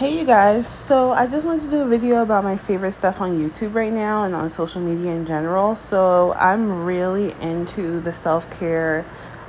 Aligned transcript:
Hey 0.00 0.18
you 0.18 0.24
guys, 0.24 0.66
so 0.66 1.12
I 1.12 1.26
just 1.26 1.44
wanted 1.44 1.64
to 1.64 1.68
do 1.68 1.82
a 1.82 1.86
video 1.86 2.22
about 2.22 2.42
my 2.42 2.56
favorite 2.56 2.92
stuff 2.92 3.20
on 3.20 3.36
YouTube 3.36 3.74
right 3.74 3.92
now 3.92 4.24
and 4.24 4.34
on 4.34 4.48
social 4.48 4.80
media 4.80 5.12
in 5.12 5.26
general. 5.26 5.76
So 5.76 6.32
I'm 6.38 6.86
really 6.86 7.32
into 7.42 8.00
the 8.00 8.10
self 8.10 8.50
care 8.50 9.04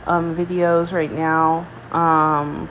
um, 0.07 0.35
videos 0.35 0.91
right 0.91 1.09
now. 1.09 1.65
Um, 1.93 2.67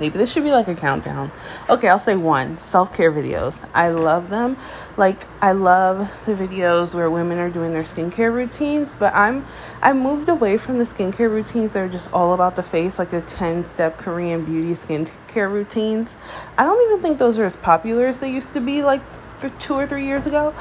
maybe 0.00 0.18
this 0.18 0.32
should 0.32 0.42
be 0.42 0.50
like 0.50 0.66
a 0.66 0.74
countdown. 0.74 1.30
Okay, 1.68 1.88
I'll 1.88 1.98
say 1.98 2.16
one 2.16 2.58
self 2.58 2.96
care 2.96 3.12
videos. 3.12 3.68
I 3.74 3.90
love 3.90 4.30
them. 4.30 4.56
Like 4.96 5.22
I 5.40 5.52
love 5.52 5.98
the 6.26 6.34
videos 6.34 6.94
where 6.94 7.10
women 7.10 7.38
are 7.38 7.50
doing 7.50 7.72
their 7.72 7.82
skincare 7.82 8.32
routines, 8.32 8.96
but 8.96 9.14
I'm 9.14 9.46
I 9.82 9.92
moved 9.92 10.28
away 10.28 10.56
from 10.56 10.78
the 10.78 10.84
skincare 10.84 11.30
routines 11.30 11.74
that 11.74 11.80
are 11.80 11.88
just 11.88 12.12
all 12.12 12.34
about 12.34 12.56
the 12.56 12.62
face, 12.62 12.98
like 12.98 13.10
the 13.10 13.20
10 13.20 13.64
step 13.64 13.98
Korean 13.98 14.44
beauty 14.44 14.70
skincare 14.70 15.52
routines. 15.52 16.16
I 16.58 16.64
don't 16.64 16.90
even 16.90 17.02
think 17.02 17.18
those 17.18 17.38
are 17.38 17.44
as 17.44 17.56
popular 17.56 18.06
as 18.06 18.18
they 18.18 18.32
used 18.32 18.54
to 18.54 18.60
be 18.60 18.82
like 18.82 19.02
two 19.58 19.74
or 19.74 19.86
three 19.86 20.04
years 20.04 20.26
ago 20.26 20.54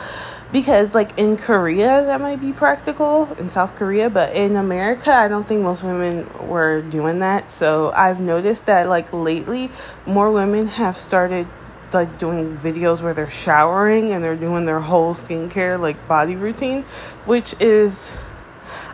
because 0.51 0.95
like 0.95 1.17
in 1.17 1.37
Korea 1.37 2.05
that 2.05 2.21
might 2.21 2.41
be 2.41 2.53
practical 2.53 3.31
in 3.33 3.49
South 3.49 3.75
Korea 3.75 4.09
but 4.09 4.35
in 4.35 4.55
America 4.55 5.11
I 5.11 5.27
don't 5.27 5.47
think 5.47 5.61
most 5.61 5.83
women 5.83 6.27
were 6.47 6.81
doing 6.81 7.19
that. 7.19 7.51
So 7.51 7.91
I've 7.91 8.19
noticed 8.19 8.65
that 8.65 8.87
like 8.87 9.11
lately 9.13 9.69
more 10.05 10.31
women 10.31 10.67
have 10.67 10.97
started 10.97 11.47
like 11.91 12.19
doing 12.19 12.57
videos 12.57 13.01
where 13.01 13.13
they're 13.13 13.29
showering 13.29 14.11
and 14.11 14.23
they're 14.23 14.35
doing 14.35 14.65
their 14.65 14.79
whole 14.79 15.13
skincare 15.13 15.79
like 15.79 16.07
body 16.07 16.35
routine 16.35 16.83
which 17.25 17.59
is 17.59 18.13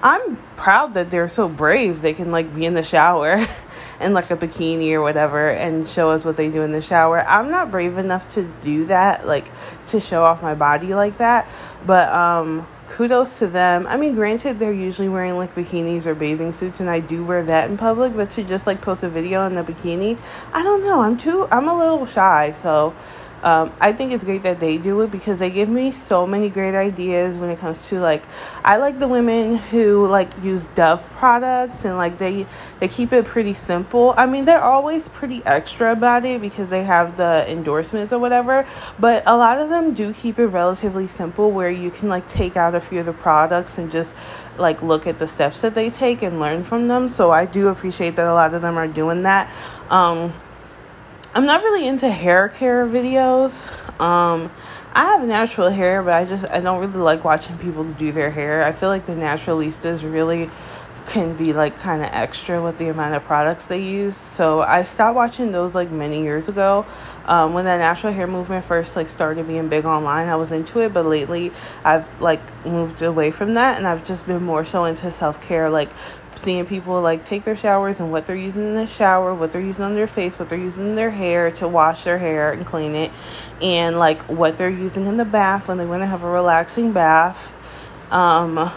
I'm 0.01 0.37
proud 0.55 0.93
that 0.93 1.09
they're 1.09 1.27
so 1.27 1.49
brave. 1.49 2.01
They 2.01 2.13
can 2.13 2.31
like 2.31 2.53
be 2.53 2.65
in 2.65 2.73
the 2.73 2.83
shower 2.83 3.37
in 3.99 4.13
like 4.13 4.31
a 4.31 4.37
bikini 4.37 4.91
or 4.91 5.01
whatever 5.01 5.49
and 5.49 5.87
show 5.87 6.11
us 6.11 6.25
what 6.25 6.35
they 6.35 6.49
do 6.51 6.61
in 6.61 6.71
the 6.71 6.81
shower. 6.81 7.21
I'm 7.21 7.49
not 7.49 7.71
brave 7.71 7.97
enough 7.97 8.27
to 8.29 8.43
do 8.61 8.85
that, 8.85 9.25
like 9.25 9.49
to 9.87 9.99
show 9.99 10.23
off 10.23 10.41
my 10.41 10.55
body 10.55 10.93
like 10.93 11.17
that. 11.17 11.47
But 11.85 12.09
um 12.09 12.67
kudos 12.87 13.39
to 13.39 13.47
them. 13.47 13.87
I 13.87 13.97
mean, 13.97 14.15
granted, 14.15 14.59
they're 14.59 14.71
usually 14.71 15.09
wearing 15.09 15.37
like 15.37 15.55
bikinis 15.55 16.05
or 16.05 16.15
bathing 16.15 16.51
suits, 16.51 16.79
and 16.79 16.89
I 16.89 16.99
do 16.99 17.25
wear 17.25 17.43
that 17.43 17.69
in 17.69 17.77
public, 17.77 18.15
but 18.15 18.29
to 18.31 18.43
just 18.43 18.67
like 18.67 18.81
post 18.81 19.03
a 19.03 19.09
video 19.09 19.45
in 19.47 19.55
the 19.55 19.63
bikini, 19.63 20.17
I 20.53 20.63
don't 20.63 20.81
know. 20.81 21.01
I'm 21.01 21.17
too, 21.17 21.47
I'm 21.51 21.67
a 21.67 21.77
little 21.77 22.05
shy. 22.05 22.51
So, 22.51 22.93
um, 23.43 23.71
I 23.79 23.93
think 23.93 24.11
it's 24.11 24.23
great 24.23 24.43
that 24.43 24.59
they 24.59 24.77
do 24.77 25.01
it 25.01 25.11
because 25.11 25.39
they 25.39 25.49
give 25.49 25.69
me 25.69 25.91
so 25.91 26.25
many 26.25 26.49
great 26.49 26.73
ideas 26.73 27.37
when 27.37 27.49
it 27.49 27.59
comes 27.59 27.89
to 27.89 27.99
like 27.99 28.23
I 28.63 28.77
like 28.77 28.97
the 28.97 29.07
women 29.07 29.57
who 29.57 30.07
like 30.07 30.29
use 30.41 30.65
Dove 30.65 31.07
products 31.11 31.85
and 31.85 31.97
like 31.97 32.17
they 32.17 32.47
they 32.79 32.87
keep 32.87 33.13
it 33.13 33.25
pretty 33.25 33.53
simple. 33.53 34.13
I 34.17 34.25
mean 34.25 34.45
they're 34.45 34.63
always 34.63 35.09
pretty 35.09 35.43
extra 35.45 35.91
about 35.91 36.25
it 36.25 36.41
because 36.41 36.69
they 36.69 36.83
have 36.83 37.17
the 37.17 37.45
endorsements 37.47 38.11
or 38.11 38.19
whatever, 38.19 38.65
but 38.99 39.23
a 39.25 39.37
lot 39.37 39.59
of 39.59 39.69
them 39.69 39.93
do 39.93 40.13
keep 40.13 40.39
it 40.39 40.47
relatively 40.47 41.07
simple 41.07 41.51
where 41.51 41.69
you 41.69 41.91
can 41.91 42.09
like 42.09 42.25
take 42.27 42.57
out 42.57 42.73
a 42.73 42.81
few 42.81 42.99
of 42.99 43.05
the 43.05 43.13
products 43.13 43.77
and 43.77 43.91
just 43.91 44.15
like 44.57 44.81
look 44.81 45.05
at 45.07 45.19
the 45.19 45.27
steps 45.27 45.61
that 45.61 45.75
they 45.75 45.89
take 45.89 46.21
and 46.21 46.39
learn 46.39 46.63
from 46.63 46.87
them. 46.87 47.09
So 47.09 47.31
I 47.31 47.45
do 47.45 47.67
appreciate 47.67 48.15
that 48.15 48.27
a 48.27 48.33
lot 48.33 48.53
of 48.53 48.61
them 48.61 48.77
are 48.77 48.87
doing 48.87 49.23
that. 49.23 49.51
Um, 49.89 50.33
I'm 51.35 51.45
not 51.45 51.63
really 51.63 51.85
into 51.85 52.09
hair 52.09 52.47
care 52.47 52.87
videos. 52.87 53.67
Um, 53.99 54.49
I 54.93 55.03
have 55.03 55.27
natural 55.27 55.69
hair, 55.69 56.01
but 56.01 56.15
I 56.15 56.23
just 56.23 56.49
I 56.49 56.61
don't 56.61 56.79
really 56.79 56.93
like 56.93 57.25
watching 57.25 57.57
people 57.57 57.83
do 57.83 58.13
their 58.13 58.31
hair. 58.31 58.63
I 58.63 58.71
feel 58.71 58.87
like 58.87 59.05
the 59.05 59.15
naturalistas 59.15 60.09
really 60.09 60.49
can 61.07 61.35
be 61.35 61.53
like 61.53 61.77
kind 61.79 62.01
of 62.01 62.09
extra 62.11 62.61
with 62.61 62.77
the 62.77 62.89
amount 62.89 63.13
of 63.13 63.23
products 63.23 63.67
they 63.67 63.81
use. 63.81 64.17
So 64.17 64.61
I 64.61 64.83
stopped 64.83 65.15
watching 65.15 65.51
those 65.51 65.75
like 65.75 65.91
many 65.91 66.23
years 66.23 66.49
ago. 66.49 66.85
Um, 67.25 67.53
when 67.53 67.65
the 67.65 67.77
natural 67.77 68.13
hair 68.13 68.27
movement 68.27 68.65
first 68.65 68.95
like 68.95 69.07
started 69.07 69.47
being 69.47 69.69
big 69.69 69.85
online, 69.85 70.27
I 70.27 70.35
was 70.35 70.51
into 70.51 70.79
it, 70.79 70.93
but 70.93 71.05
lately 71.05 71.51
I've 71.83 72.05
like 72.21 72.41
moved 72.65 73.01
away 73.01 73.31
from 73.31 73.55
that, 73.55 73.77
and 73.77 73.87
I've 73.87 74.05
just 74.05 74.27
been 74.27 74.43
more 74.43 74.65
so 74.65 74.85
into 74.85 75.09
self 75.11 75.41
care, 75.41 75.69
like 75.69 75.89
seeing 76.35 76.65
people 76.65 77.01
like 77.01 77.25
take 77.25 77.43
their 77.43 77.55
showers 77.55 77.99
and 77.99 78.11
what 78.11 78.27
they're 78.27 78.35
using 78.35 78.63
in 78.63 78.75
the 78.75 78.87
shower, 78.87 79.33
what 79.33 79.51
they're 79.51 79.61
using 79.61 79.85
on 79.85 79.95
their 79.95 80.07
face, 80.07 80.37
what 80.37 80.49
they're 80.49 80.59
using 80.59 80.87
in 80.87 80.91
their 80.93 81.11
hair 81.11 81.49
to 81.51 81.67
wash 81.67 82.03
their 82.03 82.17
hair 82.17 82.51
and 82.51 82.65
clean 82.65 82.93
it, 82.93 83.11
and 83.61 83.97
like 83.97 84.21
what 84.23 84.57
they're 84.57 84.69
using 84.69 85.05
in 85.05 85.17
the 85.17 85.25
bath 85.25 85.67
when 85.67 85.77
they 85.77 85.85
want 85.85 86.01
to 86.01 86.07
have 86.07 86.23
a 86.23 86.29
relaxing 86.29 86.91
bath. 86.91 87.51
Um, 88.11 88.71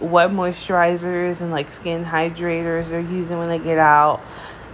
what 0.00 0.30
moisturizers 0.30 1.40
and 1.40 1.50
like 1.50 1.70
skin 1.70 2.04
hydrators 2.04 2.88
they're 2.88 3.00
using 3.00 3.38
when 3.38 3.48
they 3.48 3.58
get 3.58 3.78
out 3.78 4.20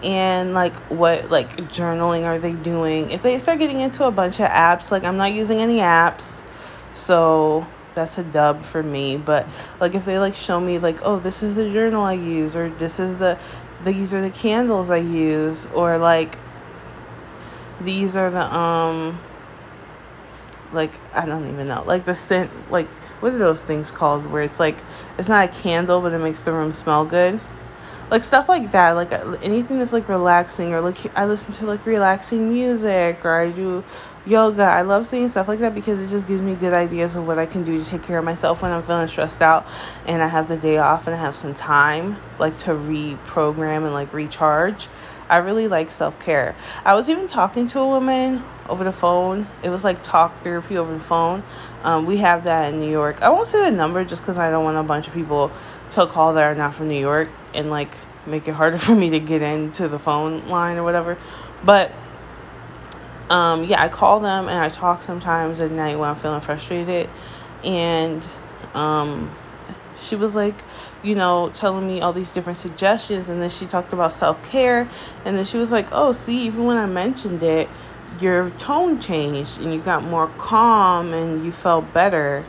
and 0.02 0.54
like 0.54 0.74
what 0.90 1.30
like 1.30 1.56
journaling 1.72 2.24
are 2.24 2.38
they 2.38 2.52
doing 2.52 3.10
if 3.10 3.22
they 3.22 3.38
start 3.38 3.58
getting 3.58 3.80
into 3.80 4.04
a 4.04 4.10
bunch 4.10 4.40
of 4.40 4.48
apps 4.48 4.90
like 4.90 5.02
i'm 5.04 5.16
not 5.16 5.32
using 5.32 5.58
any 5.58 5.78
apps 5.78 6.42
so 6.92 7.66
that's 7.96 8.18
a 8.18 8.22
dub 8.22 8.62
for 8.62 8.84
me. 8.84 9.16
But 9.16 9.48
like 9.80 9.96
if 9.96 10.04
they 10.04 10.20
like 10.20 10.36
show 10.36 10.60
me 10.60 10.78
like, 10.78 11.00
oh, 11.02 11.18
this 11.18 11.42
is 11.42 11.56
the 11.56 11.68
journal 11.72 12.04
I 12.04 12.12
use, 12.12 12.54
or 12.54 12.70
this 12.70 13.00
is 13.00 13.18
the 13.18 13.36
these 13.84 14.14
are 14.14 14.22
the 14.22 14.30
candles 14.30 14.88
I 14.90 14.98
use, 14.98 15.66
or 15.72 15.98
like 15.98 16.38
these 17.80 18.14
are 18.14 18.30
the 18.30 18.54
um 18.54 19.18
like 20.72 20.92
I 21.14 21.26
don't 21.26 21.48
even 21.48 21.68
know 21.68 21.82
like 21.86 22.04
the 22.04 22.14
scent 22.14 22.50
like 22.70 22.88
what 23.20 23.32
are 23.32 23.38
those 23.38 23.64
things 23.64 23.90
called 23.90 24.26
where 24.26 24.42
it's 24.42 24.60
like 24.60 24.76
it's 25.18 25.28
not 25.28 25.44
a 25.44 25.48
candle 25.48 26.00
but 26.00 26.12
it 26.12 26.18
makes 26.18 26.42
the 26.42 26.52
room 26.52 26.72
smell 26.72 27.04
good? 27.04 27.40
Like 28.10 28.22
stuff 28.22 28.48
like 28.48 28.72
that 28.72 28.92
like 28.92 29.12
uh, 29.12 29.36
anything 29.42 29.78
that's 29.78 29.92
like 29.92 30.08
relaxing 30.08 30.72
or 30.72 30.80
like 30.80 30.96
i 31.16 31.26
listen 31.26 31.52
to 31.54 31.66
like 31.66 31.84
relaxing 31.86 32.52
music 32.52 33.24
or 33.24 33.34
i 33.34 33.50
do 33.50 33.82
yoga. 34.24 34.62
I 34.62 34.82
love 34.82 35.06
seeing 35.06 35.28
stuff 35.28 35.46
like 35.46 35.60
that 35.60 35.74
because 35.74 36.00
it 36.00 36.08
just 36.08 36.26
gives 36.26 36.42
me 36.42 36.54
good 36.54 36.72
ideas 36.72 37.16
of 37.16 37.26
what 37.26 37.38
i 37.38 37.46
can 37.46 37.64
do 37.64 37.82
to 37.82 37.88
take 37.88 38.02
care 38.04 38.18
of 38.18 38.24
myself 38.24 38.62
when 38.62 38.70
i'm 38.70 38.82
feeling 38.82 39.08
stressed 39.08 39.42
out 39.42 39.66
and 40.06 40.22
i 40.22 40.28
have 40.28 40.46
the 40.46 40.56
day 40.56 40.78
off 40.78 41.06
and 41.06 41.16
i 41.16 41.18
have 41.18 41.34
some 41.34 41.54
time 41.54 42.16
like 42.38 42.56
to 42.58 42.70
reprogram 42.70 43.84
and 43.84 43.92
like 43.92 44.12
recharge. 44.12 44.88
I 45.28 45.38
really 45.38 45.66
like 45.66 45.90
self-care. 45.90 46.54
I 46.84 46.94
was 46.94 47.08
even 47.08 47.26
talking 47.26 47.66
to 47.68 47.80
a 47.80 47.86
woman 47.86 48.44
over 48.68 48.84
the 48.84 48.92
phone 48.92 49.46
it 49.62 49.70
was 49.70 49.84
like 49.84 50.02
talk 50.02 50.42
therapy 50.42 50.76
over 50.76 50.92
the 50.92 51.00
phone 51.00 51.42
um, 51.82 52.06
we 52.06 52.18
have 52.18 52.44
that 52.44 52.72
in 52.72 52.80
new 52.80 52.90
york 52.90 53.20
i 53.22 53.28
won't 53.28 53.48
say 53.48 53.70
the 53.70 53.76
number 53.76 54.04
just 54.04 54.22
because 54.22 54.38
i 54.38 54.50
don't 54.50 54.64
want 54.64 54.76
a 54.76 54.82
bunch 54.82 55.06
of 55.06 55.14
people 55.14 55.50
to 55.90 56.06
call 56.06 56.34
that 56.34 56.42
are 56.42 56.54
not 56.54 56.74
from 56.74 56.88
New 56.88 56.98
York 56.98 57.30
and 57.54 57.70
like 57.70 57.90
make 58.26 58.48
it 58.48 58.52
harder 58.52 58.78
for 58.86 58.94
me 58.94 59.10
to 59.10 59.20
get 59.20 59.42
into 59.42 59.88
the 59.88 59.98
phone 59.98 60.48
line 60.48 60.76
or 60.76 60.84
whatever. 60.84 61.18
But 61.64 61.92
um, 63.30 63.64
yeah, 63.64 63.82
I 63.82 63.88
call 63.88 64.20
them 64.20 64.48
and 64.48 64.58
I 64.58 64.68
talk 64.68 65.02
sometimes 65.02 65.60
at 65.60 65.70
night 65.70 65.98
when 65.98 66.08
I'm 66.08 66.16
feeling 66.16 66.40
frustrated. 66.40 67.08
And 67.64 68.26
um, 68.74 69.34
she 69.98 70.14
was 70.14 70.36
like, 70.36 70.54
you 71.02 71.14
know, 71.14 71.50
telling 71.54 71.86
me 71.86 72.00
all 72.00 72.12
these 72.12 72.30
different 72.30 72.58
suggestions. 72.58 73.28
And 73.28 73.42
then 73.42 73.50
she 73.50 73.66
talked 73.66 73.92
about 73.92 74.12
self 74.12 74.44
care. 74.48 74.88
And 75.24 75.36
then 75.36 75.44
she 75.44 75.56
was 75.56 75.72
like, 75.72 75.88
oh, 75.90 76.12
see, 76.12 76.46
even 76.46 76.64
when 76.64 76.76
I 76.76 76.86
mentioned 76.86 77.42
it, 77.42 77.68
your 78.20 78.50
tone 78.50 79.00
changed 79.00 79.60
and 79.60 79.72
you 79.72 79.80
got 79.80 80.02
more 80.02 80.28
calm 80.38 81.12
and 81.12 81.44
you 81.44 81.52
felt 81.52 81.92
better. 81.92 82.44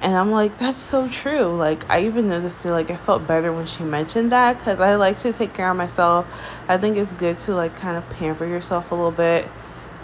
And 0.00 0.14
I'm 0.14 0.30
like, 0.30 0.58
that's 0.58 0.78
so 0.78 1.08
true. 1.08 1.56
Like, 1.56 1.88
I 1.88 2.04
even 2.04 2.28
noticed 2.28 2.64
it, 2.66 2.72
like, 2.72 2.90
I 2.90 2.96
felt 2.96 3.26
better 3.26 3.52
when 3.52 3.66
she 3.66 3.84
mentioned 3.84 4.32
that 4.32 4.58
because 4.58 4.78
I 4.78 4.96
like 4.96 5.18
to 5.20 5.32
take 5.32 5.54
care 5.54 5.70
of 5.70 5.76
myself. 5.76 6.26
I 6.68 6.76
think 6.76 6.98
it's 6.98 7.12
good 7.14 7.38
to, 7.40 7.54
like, 7.54 7.74
kind 7.76 7.96
of 7.96 8.08
pamper 8.10 8.44
yourself 8.44 8.92
a 8.92 8.94
little 8.94 9.10
bit. 9.10 9.48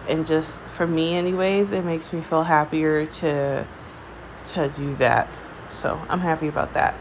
And 0.08 0.26
just, 0.26 0.62
for 0.62 0.86
me, 0.86 1.14
anyways, 1.14 1.72
it 1.72 1.84
makes 1.84 2.12
me 2.12 2.22
feel 2.22 2.44
happier 2.44 3.04
to 3.06 3.66
to 4.52 4.68
do 4.70 4.94
that. 4.96 5.28
So, 5.68 6.00
I'm 6.08 6.20
happy 6.20 6.48
about 6.48 6.72
that. 6.72 6.94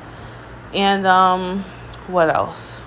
And, 0.74 1.08
um, 1.08 1.64
what 2.08 2.30
else? 2.30 2.80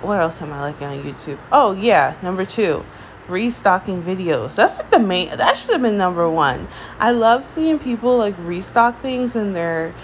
What 0.00 0.18
else 0.18 0.40
am 0.40 0.50
I 0.50 0.62
liking 0.62 0.86
on 0.86 1.02
YouTube? 1.02 1.38
Oh, 1.52 1.72
yeah, 1.72 2.16
number 2.22 2.46
two 2.46 2.84
restocking 3.28 4.02
videos. 4.02 4.56
That's 4.56 4.76
like 4.76 4.90
the 4.90 4.98
main 4.98 5.36
that 5.36 5.56
should 5.56 5.72
have 5.72 5.82
been 5.82 5.96
number 5.96 6.28
one. 6.28 6.68
I 6.98 7.12
love 7.12 7.44
seeing 7.44 7.78
people 7.78 8.18
like 8.18 8.34
restock 8.38 9.00
things 9.00 9.36
in 9.36 9.52
their 9.52 9.94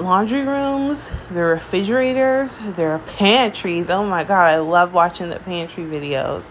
laundry 0.00 0.42
rooms, 0.42 1.10
their 1.30 1.48
refrigerators, 1.48 2.58
their 2.58 2.98
pantries. 2.98 3.90
Oh 3.90 4.04
my 4.04 4.24
god, 4.24 4.48
I 4.48 4.58
love 4.58 4.92
watching 4.92 5.28
the 5.28 5.40
pantry 5.40 5.84
videos. 5.84 6.48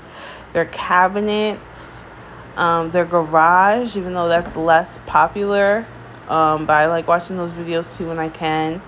Their 0.54 0.66
cabinets, 0.66 2.06
um, 2.56 2.90
their 2.90 3.06
garage, 3.06 3.96
even 3.96 4.14
though 4.14 4.28
that's 4.28 4.56
less 4.56 5.00
popular. 5.06 5.86
Um, 6.28 6.66
but 6.66 6.74
I 6.74 6.88
like 6.88 7.08
watching 7.08 7.38
those 7.38 7.52
videos 7.52 7.98
too 7.98 8.10
when 8.10 8.20
I 8.20 8.30
can 8.30 8.82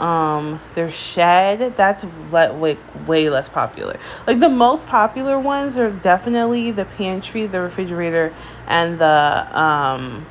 um 0.00 0.60
their 0.74 0.90
shed 0.90 1.76
that's 1.76 2.04
le- 2.30 2.54
way, 2.54 2.78
way 3.06 3.28
less 3.28 3.48
popular. 3.48 3.98
Like 4.26 4.40
the 4.40 4.48
most 4.48 4.86
popular 4.86 5.38
ones 5.38 5.76
are 5.76 5.90
definitely 5.90 6.70
the 6.70 6.86
pantry 6.86 7.46
the 7.46 7.60
refrigerator 7.60 8.34
and 8.66 8.98
the 8.98 9.58
um 9.58 10.26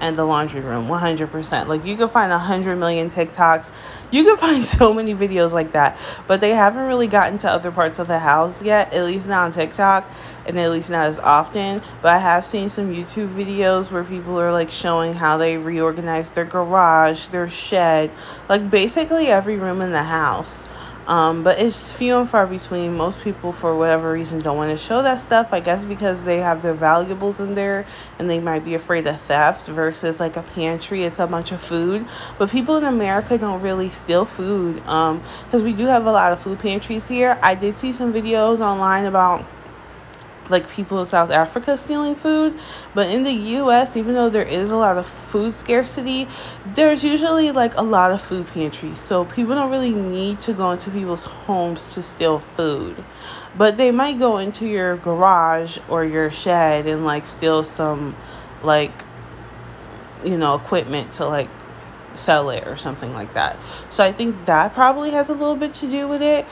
and 0.00 0.16
the 0.16 0.24
laundry 0.24 0.60
room 0.60 0.86
100% 0.86 1.66
like 1.66 1.84
you 1.84 1.96
can 1.96 2.08
find 2.08 2.30
100 2.30 2.76
million 2.76 3.08
tiktoks. 3.08 3.70
You 4.12 4.22
can 4.22 4.36
find 4.46 4.64
so 4.64 4.94
many 4.94 5.14
videos 5.14 5.50
like 5.52 5.72
that 5.72 5.98
but 6.28 6.40
they 6.40 6.50
haven't 6.50 6.86
really 6.86 7.08
gotten 7.08 7.38
to 7.38 7.50
other 7.50 7.72
parts 7.72 7.98
of 7.98 8.06
the 8.06 8.20
house 8.20 8.62
yet 8.62 8.92
at 8.92 9.04
least 9.04 9.26
not 9.26 9.46
on 9.46 9.52
tiktok 9.52 10.08
and 10.48 10.58
at 10.58 10.70
least 10.70 10.90
not 10.90 11.06
as 11.06 11.18
often 11.18 11.80
but 12.02 12.08
i 12.08 12.18
have 12.18 12.44
seen 12.44 12.68
some 12.68 12.92
youtube 12.92 13.28
videos 13.28 13.90
where 13.90 14.02
people 14.02 14.40
are 14.40 14.52
like 14.52 14.70
showing 14.70 15.14
how 15.14 15.36
they 15.36 15.56
reorganize 15.56 16.30
their 16.32 16.44
garage 16.44 17.28
their 17.28 17.48
shed 17.48 18.10
like 18.48 18.68
basically 18.70 19.28
every 19.28 19.56
room 19.56 19.80
in 19.80 19.92
the 19.92 20.04
house 20.04 20.68
um, 21.08 21.42
but 21.42 21.58
it's 21.58 21.94
few 21.94 22.18
and 22.18 22.28
far 22.28 22.46
between. 22.46 22.94
Most 22.94 23.22
people, 23.22 23.50
for 23.50 23.74
whatever 23.74 24.12
reason, 24.12 24.40
don't 24.40 24.58
want 24.58 24.78
to 24.78 24.78
show 24.78 25.02
that 25.02 25.22
stuff. 25.22 25.54
I 25.54 25.60
guess 25.60 25.82
because 25.82 26.24
they 26.24 26.40
have 26.40 26.60
their 26.60 26.74
valuables 26.74 27.40
in 27.40 27.52
there 27.52 27.86
and 28.18 28.28
they 28.28 28.38
might 28.38 28.62
be 28.62 28.74
afraid 28.74 29.06
of 29.06 29.18
theft 29.22 29.66
versus 29.68 30.20
like 30.20 30.36
a 30.36 30.42
pantry, 30.42 31.04
it's 31.04 31.18
a 31.18 31.26
bunch 31.26 31.50
of 31.50 31.62
food. 31.62 32.06
But 32.36 32.50
people 32.50 32.76
in 32.76 32.84
America 32.84 33.38
don't 33.38 33.62
really 33.62 33.88
steal 33.88 34.26
food 34.26 34.76
because 34.76 35.54
um, 35.54 35.64
we 35.64 35.72
do 35.72 35.86
have 35.86 36.04
a 36.04 36.12
lot 36.12 36.32
of 36.32 36.40
food 36.42 36.58
pantries 36.58 37.08
here. 37.08 37.38
I 37.42 37.54
did 37.54 37.78
see 37.78 37.94
some 37.94 38.12
videos 38.12 38.60
online 38.60 39.06
about 39.06 39.46
like 40.48 40.68
people 40.70 41.00
in 41.00 41.06
South 41.06 41.30
Africa 41.30 41.76
stealing 41.76 42.14
food. 42.14 42.58
But 42.94 43.08
in 43.08 43.22
the 43.22 43.32
US, 43.32 43.96
even 43.96 44.14
though 44.14 44.30
there 44.30 44.42
is 44.42 44.70
a 44.70 44.76
lot 44.76 44.96
of 44.96 45.06
food 45.06 45.52
scarcity, 45.52 46.28
there's 46.66 47.04
usually 47.04 47.50
like 47.50 47.76
a 47.76 47.82
lot 47.82 48.10
of 48.10 48.22
food 48.22 48.46
pantries. 48.48 48.98
So 48.98 49.24
people 49.24 49.54
don't 49.54 49.70
really 49.70 49.94
need 49.94 50.40
to 50.40 50.52
go 50.52 50.72
into 50.72 50.90
people's 50.90 51.24
homes 51.24 51.94
to 51.94 52.02
steal 52.02 52.40
food. 52.40 53.04
But 53.56 53.76
they 53.76 53.90
might 53.90 54.18
go 54.18 54.38
into 54.38 54.66
your 54.66 54.96
garage 54.96 55.78
or 55.88 56.04
your 56.04 56.30
shed 56.30 56.86
and 56.86 57.04
like 57.04 57.26
steal 57.26 57.62
some 57.64 58.16
like 58.62 58.92
you 60.24 60.36
know, 60.36 60.54
equipment 60.54 61.12
to 61.12 61.26
like 61.26 61.48
sell 62.14 62.50
it 62.50 62.66
or 62.66 62.76
something 62.76 63.12
like 63.12 63.34
that. 63.34 63.56
So 63.90 64.04
I 64.04 64.12
think 64.12 64.46
that 64.46 64.74
probably 64.74 65.10
has 65.10 65.28
a 65.28 65.32
little 65.32 65.56
bit 65.56 65.74
to 65.74 65.88
do 65.88 66.08
with 66.08 66.22
it. 66.22 66.46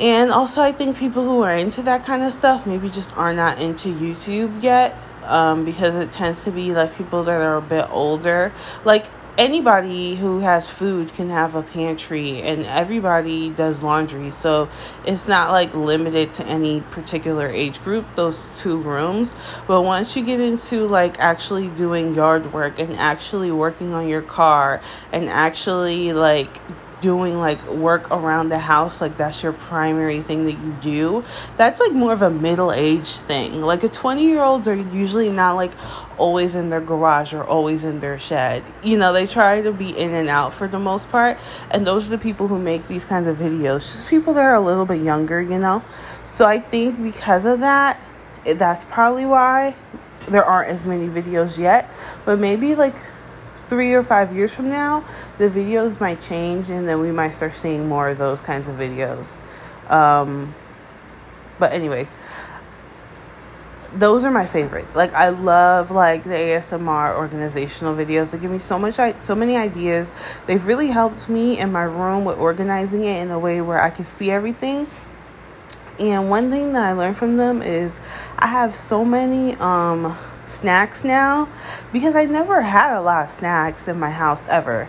And 0.00 0.30
also, 0.30 0.62
I 0.62 0.72
think 0.72 0.96
people 0.96 1.24
who 1.24 1.42
are 1.42 1.56
into 1.56 1.82
that 1.82 2.04
kind 2.04 2.22
of 2.22 2.32
stuff 2.32 2.66
maybe 2.66 2.88
just 2.88 3.16
are 3.16 3.34
not 3.34 3.60
into 3.60 3.88
YouTube 3.94 4.62
yet 4.62 5.00
um, 5.24 5.64
because 5.64 5.94
it 5.94 6.12
tends 6.12 6.44
to 6.44 6.50
be 6.50 6.72
like 6.72 6.96
people 6.96 7.24
that 7.24 7.40
are 7.40 7.56
a 7.56 7.62
bit 7.62 7.88
older. 7.90 8.52
Like 8.84 9.06
anybody 9.38 10.16
who 10.16 10.40
has 10.40 10.68
food 10.68 11.12
can 11.14 11.30
have 11.30 11.54
a 11.54 11.62
pantry, 11.62 12.42
and 12.42 12.64
everybody 12.66 13.50
does 13.50 13.82
laundry. 13.82 14.30
So 14.30 14.68
it's 15.04 15.26
not 15.26 15.50
like 15.50 15.74
limited 15.74 16.32
to 16.34 16.46
any 16.46 16.80
particular 16.80 17.48
age 17.48 17.82
group, 17.82 18.06
those 18.14 18.60
two 18.60 18.78
rooms. 18.78 19.34
But 19.66 19.82
once 19.82 20.16
you 20.16 20.24
get 20.24 20.40
into 20.40 20.86
like 20.86 21.18
actually 21.18 21.68
doing 21.68 22.14
yard 22.14 22.52
work 22.52 22.78
and 22.78 22.96
actually 22.96 23.50
working 23.50 23.92
on 23.92 24.08
your 24.08 24.22
car 24.22 24.80
and 25.12 25.28
actually 25.28 26.12
like 26.12 26.58
doing 27.02 27.38
like 27.38 27.62
work 27.68 28.10
around 28.10 28.48
the 28.48 28.58
house 28.58 29.00
like 29.00 29.18
that's 29.18 29.42
your 29.42 29.52
primary 29.52 30.22
thing 30.22 30.46
that 30.46 30.52
you 30.52 30.76
do 30.80 31.24
that's 31.56 31.80
like 31.80 31.92
more 31.92 32.12
of 32.12 32.22
a 32.22 32.30
middle-aged 32.30 33.16
thing. 33.20 33.60
Like 33.60 33.84
a 33.84 33.88
20 33.88 34.24
year 34.24 34.42
olds 34.42 34.66
are 34.68 34.74
usually 34.74 35.30
not 35.30 35.56
like 35.56 35.72
always 36.16 36.54
in 36.54 36.70
their 36.70 36.80
garage 36.80 37.34
or 37.34 37.44
always 37.44 37.84
in 37.84 38.00
their 38.00 38.18
shed. 38.18 38.62
You 38.82 38.96
know 38.96 39.12
they 39.12 39.26
try 39.26 39.60
to 39.60 39.72
be 39.72 39.90
in 39.90 40.14
and 40.14 40.28
out 40.28 40.54
for 40.54 40.68
the 40.68 40.78
most 40.78 41.10
part 41.10 41.38
and 41.70 41.86
those 41.86 42.06
are 42.06 42.10
the 42.10 42.18
people 42.18 42.48
who 42.48 42.58
make 42.58 42.86
these 42.88 43.04
kinds 43.04 43.26
of 43.26 43.36
videos. 43.36 43.80
Just 43.80 44.08
people 44.08 44.32
that 44.34 44.44
are 44.44 44.54
a 44.54 44.60
little 44.60 44.86
bit 44.86 45.02
younger 45.02 45.42
you 45.42 45.58
know? 45.58 45.82
So 46.24 46.46
i 46.46 46.58
think 46.58 47.02
because 47.02 47.44
of 47.44 47.60
that 47.60 48.02
that's 48.44 48.84
probably 48.84 49.24
why 49.24 49.74
there 50.28 50.44
aren't 50.44 50.68
as 50.68 50.86
many 50.86 51.08
videos 51.08 51.58
yet 51.58 51.92
but 52.24 52.38
maybe 52.38 52.74
like 52.74 52.94
three 53.72 53.94
or 53.94 54.02
five 54.02 54.36
years 54.36 54.54
from 54.54 54.68
now, 54.68 55.02
the 55.38 55.48
videos 55.48 55.98
might 55.98 56.20
change 56.20 56.68
and 56.68 56.86
then 56.86 57.00
we 57.00 57.10
might 57.10 57.30
start 57.30 57.54
seeing 57.54 57.88
more 57.88 58.10
of 58.10 58.18
those 58.18 58.38
kinds 58.42 58.68
of 58.68 58.76
videos. 58.76 59.42
Um, 59.90 60.54
but, 61.58 61.72
anyways, 61.72 62.14
those 63.94 64.24
are 64.24 64.30
my 64.30 64.44
favorites. 64.44 64.94
Like 64.94 65.14
I 65.14 65.30
love 65.30 65.90
like 65.90 66.24
the 66.24 66.34
ASMR 66.34 67.16
organizational 67.16 67.94
videos. 67.94 68.32
They 68.32 68.38
give 68.38 68.50
me 68.50 68.58
so 68.58 68.78
much 68.78 68.96
so 69.22 69.34
many 69.34 69.56
ideas. 69.56 70.12
They've 70.44 70.64
really 70.66 70.88
helped 70.88 71.30
me 71.30 71.58
in 71.58 71.72
my 71.72 71.84
room 71.84 72.26
with 72.26 72.36
organizing 72.36 73.04
it 73.04 73.22
in 73.22 73.30
a 73.30 73.38
way 73.38 73.62
where 73.62 73.80
I 73.80 73.88
can 73.88 74.04
see 74.04 74.30
everything. 74.30 74.86
And 75.98 76.28
one 76.28 76.50
thing 76.50 76.74
that 76.74 76.82
I 76.82 76.92
learned 76.92 77.16
from 77.16 77.38
them 77.38 77.62
is 77.62 78.00
I 78.38 78.48
have 78.48 78.74
so 78.74 79.02
many 79.02 79.54
um 79.56 80.14
snacks 80.46 81.04
now 81.04 81.48
because 81.92 82.14
I 82.14 82.24
never 82.24 82.62
had 82.62 82.96
a 82.96 83.00
lot 83.00 83.24
of 83.24 83.30
snacks 83.30 83.88
in 83.88 83.98
my 83.98 84.10
house 84.10 84.46
ever. 84.48 84.88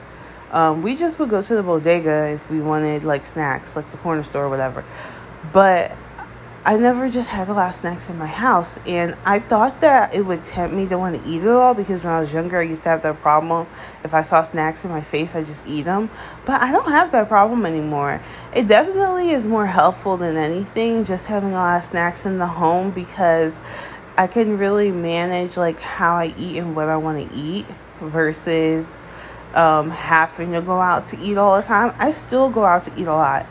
Um, 0.51 0.83
we 0.83 0.95
just 0.95 1.17
would 1.19 1.29
go 1.29 1.41
to 1.41 1.55
the 1.55 1.63
bodega 1.63 2.29
if 2.29 2.50
we 2.51 2.61
wanted 2.61 3.03
like 3.03 3.25
snacks, 3.25 3.75
like 3.75 3.89
the 3.89 3.97
corner 3.97 4.23
store 4.23 4.45
or 4.45 4.50
whatever. 4.50 4.85
But 5.51 5.97
I 6.65 6.77
never 6.77 7.09
just 7.09 7.27
had 7.27 7.50
a 7.50 7.53
lot 7.53 7.71
of 7.71 7.75
snacks 7.75 8.09
in 8.09 8.17
my 8.17 8.27
house, 8.27 8.79
and 8.88 9.17
I 9.25 9.39
thought 9.39 9.81
that 9.81 10.15
it 10.15 10.21
would 10.21 10.45
tempt 10.45 10.73
me 10.73 10.88
to 10.88 10.97
want 10.97 11.21
to 11.21 11.29
eat 11.29 11.41
it 11.41 11.47
all 11.50 11.73
because 11.73 12.05
when 12.05 12.13
I 12.13 12.21
was 12.21 12.31
younger, 12.31 12.59
I 12.59 12.61
used 12.61 12.83
to 12.83 12.89
have 12.89 13.01
that 13.01 13.19
problem. 13.19 13.67
If 14.05 14.13
I 14.13 14.23
saw 14.23 14.44
snacks 14.44 14.85
in 14.85 14.91
my 14.91 15.01
face, 15.01 15.35
I 15.35 15.44
just 15.44 15.67
eat 15.67 15.81
them. 15.81 16.09
But 16.45 16.61
I 16.61 16.71
don't 16.71 16.89
have 16.89 17.11
that 17.11 17.27
problem 17.27 17.65
anymore. 17.65 18.21
It 18.55 18.67
definitely 18.67 19.31
is 19.31 19.45
more 19.45 19.65
helpful 19.65 20.15
than 20.15 20.38
anything 20.38 21.03
just 21.03 21.27
having 21.27 21.50
a 21.50 21.55
lot 21.55 21.79
of 21.79 21.83
snacks 21.83 22.25
in 22.25 22.38
the 22.38 22.47
home 22.47 22.91
because 22.91 23.59
I 24.15 24.27
can 24.27 24.60
really 24.60 24.92
manage 24.92 25.57
like 25.57 25.80
how 25.80 26.15
I 26.15 26.33
eat 26.38 26.57
and 26.57 26.75
what 26.75 26.88
I 26.88 26.98
want 26.98 27.31
to 27.31 27.36
eat 27.36 27.65
versus 28.00 28.95
um, 29.56 29.89
having 29.89 30.51
to 30.51 30.62
go 30.62 30.80
out 30.80 31.07
to 31.07 31.19
eat 31.19 31.36
all 31.36 31.56
the 31.60 31.65
time. 31.65 31.95
I 31.98 32.12
still 32.12 32.51
go 32.51 32.63
out 32.63 32.83
to 32.83 32.92
eat 32.95 33.07
a 33.07 33.13
lot. 33.13 33.48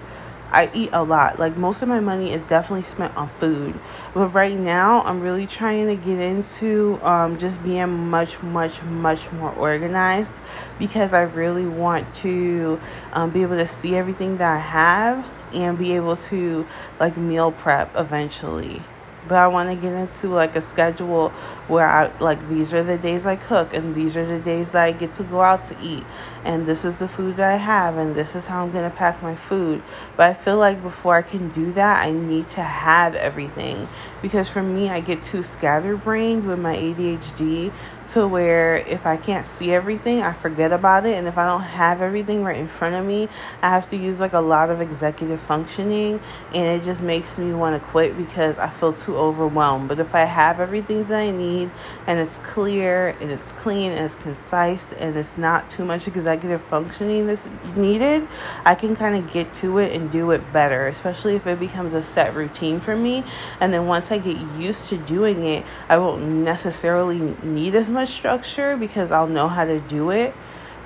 I 0.52 0.70
eat 0.72 0.90
a 0.92 1.02
lot. 1.02 1.40
Like 1.40 1.56
most 1.56 1.82
of 1.82 1.88
my 1.88 1.98
money 1.98 2.32
is 2.32 2.42
definitely 2.42 2.84
spent 2.84 3.16
on 3.16 3.26
food. 3.26 3.76
But 4.14 4.28
right 4.28 4.56
now, 4.56 5.02
I'm 5.02 5.20
really 5.20 5.48
trying 5.48 5.88
to 5.88 5.96
get 5.96 6.20
into 6.20 7.00
um, 7.02 7.38
just 7.38 7.60
being 7.64 8.10
much, 8.10 8.40
much, 8.40 8.84
much 8.84 9.32
more 9.32 9.52
organized 9.54 10.36
because 10.78 11.12
I 11.12 11.22
really 11.22 11.66
want 11.66 12.14
to 12.16 12.78
um, 13.14 13.30
be 13.30 13.42
able 13.42 13.56
to 13.56 13.66
see 13.66 13.96
everything 13.96 14.36
that 14.36 14.54
I 14.54 14.60
have 14.60 15.28
and 15.52 15.76
be 15.76 15.96
able 15.96 16.14
to 16.14 16.68
like 17.00 17.16
meal 17.16 17.50
prep 17.50 17.90
eventually 17.96 18.80
but 19.28 19.38
I 19.38 19.46
want 19.46 19.68
to 19.68 19.76
get 19.76 19.92
into 19.92 20.28
like 20.28 20.56
a 20.56 20.60
schedule 20.60 21.32
where 21.72 21.88
I 21.88 22.14
like 22.18 22.48
these 22.50 22.74
are 22.74 22.82
the 22.82 22.98
days 22.98 23.24
I 23.24 23.36
cook 23.36 23.72
and 23.72 23.94
these 23.94 24.14
are 24.14 24.26
the 24.26 24.38
days 24.38 24.72
that 24.72 24.84
I 24.84 24.92
get 24.92 25.14
to 25.14 25.22
go 25.24 25.40
out 25.40 25.64
to 25.66 25.76
eat 25.82 26.04
and 26.44 26.66
this 26.66 26.84
is 26.84 26.98
the 26.98 27.08
food 27.08 27.36
that 27.36 27.50
I 27.50 27.56
have 27.56 27.96
and 27.96 28.14
this 28.14 28.34
is 28.34 28.46
how 28.46 28.64
I'm 28.64 28.72
going 28.72 28.88
to 28.88 28.96
pack 28.96 29.22
my 29.22 29.34
food. 29.34 29.82
But 30.16 30.26
I 30.30 30.34
feel 30.34 30.56
like 30.58 30.82
before 30.82 31.16
I 31.16 31.22
can 31.22 31.48
do 31.50 31.72
that, 31.72 32.04
I 32.04 32.12
need 32.12 32.48
to 32.48 32.62
have 32.62 33.14
everything 33.14 33.88
because 34.20 34.48
for 34.48 34.62
me, 34.62 34.88
I 34.88 35.00
get 35.00 35.22
too 35.22 35.42
scatterbrained 35.42 36.46
with 36.46 36.58
my 36.58 36.76
ADHD 36.76 37.72
to 38.10 38.26
where 38.26 38.76
if 38.76 39.06
I 39.06 39.16
can't 39.16 39.46
see 39.46 39.72
everything, 39.72 40.20
I 40.20 40.32
forget 40.32 40.72
about 40.72 41.06
it. 41.06 41.14
And 41.14 41.26
if 41.26 41.38
I 41.38 41.46
don't 41.46 41.62
have 41.62 42.00
everything 42.02 42.42
right 42.42 42.56
in 42.56 42.68
front 42.68 42.94
of 42.94 43.06
me, 43.06 43.28
I 43.62 43.70
have 43.70 43.88
to 43.90 43.96
use 43.96 44.20
like 44.20 44.32
a 44.32 44.40
lot 44.40 44.70
of 44.70 44.80
executive 44.80 45.40
functioning. 45.40 46.20
And 46.52 46.80
it 46.80 46.84
just 46.84 47.02
makes 47.02 47.38
me 47.38 47.52
want 47.52 47.80
to 47.80 47.88
quit 47.88 48.16
because 48.16 48.58
I 48.58 48.68
feel 48.68 48.92
too 48.92 49.16
overwhelmed. 49.16 49.88
But 49.88 49.98
if 49.98 50.14
I 50.14 50.24
have 50.24 50.60
everything 50.60 51.04
that 51.04 51.18
I 51.18 51.30
need 51.30 51.61
and 52.06 52.18
it's 52.18 52.38
clear 52.38 53.08
and 53.20 53.30
it's 53.30 53.52
clean 53.52 53.90
and 53.90 54.04
it's 54.04 54.14
concise 54.16 54.92
and 54.92 55.16
it's 55.16 55.36
not 55.36 55.70
too 55.70 55.84
much 55.84 56.08
executive 56.08 56.62
functioning 56.62 57.26
that's 57.26 57.48
needed, 57.76 58.26
I 58.64 58.74
can 58.74 58.96
kind 58.96 59.16
of 59.16 59.32
get 59.32 59.52
to 59.54 59.78
it 59.78 59.94
and 59.94 60.10
do 60.10 60.30
it 60.30 60.52
better, 60.52 60.86
especially 60.86 61.36
if 61.36 61.46
it 61.46 61.60
becomes 61.60 61.94
a 61.94 62.02
set 62.02 62.34
routine 62.34 62.80
for 62.80 62.96
me. 62.96 63.24
And 63.60 63.72
then 63.72 63.86
once 63.86 64.10
I 64.10 64.18
get 64.18 64.36
used 64.58 64.88
to 64.88 64.96
doing 64.96 65.44
it, 65.44 65.64
I 65.88 65.98
won't 65.98 66.22
necessarily 66.22 67.36
need 67.42 67.74
as 67.74 67.88
much 67.88 68.10
structure 68.10 68.76
because 68.76 69.10
I'll 69.10 69.26
know 69.26 69.48
how 69.48 69.64
to 69.64 69.80
do 69.80 70.10
it. 70.10 70.34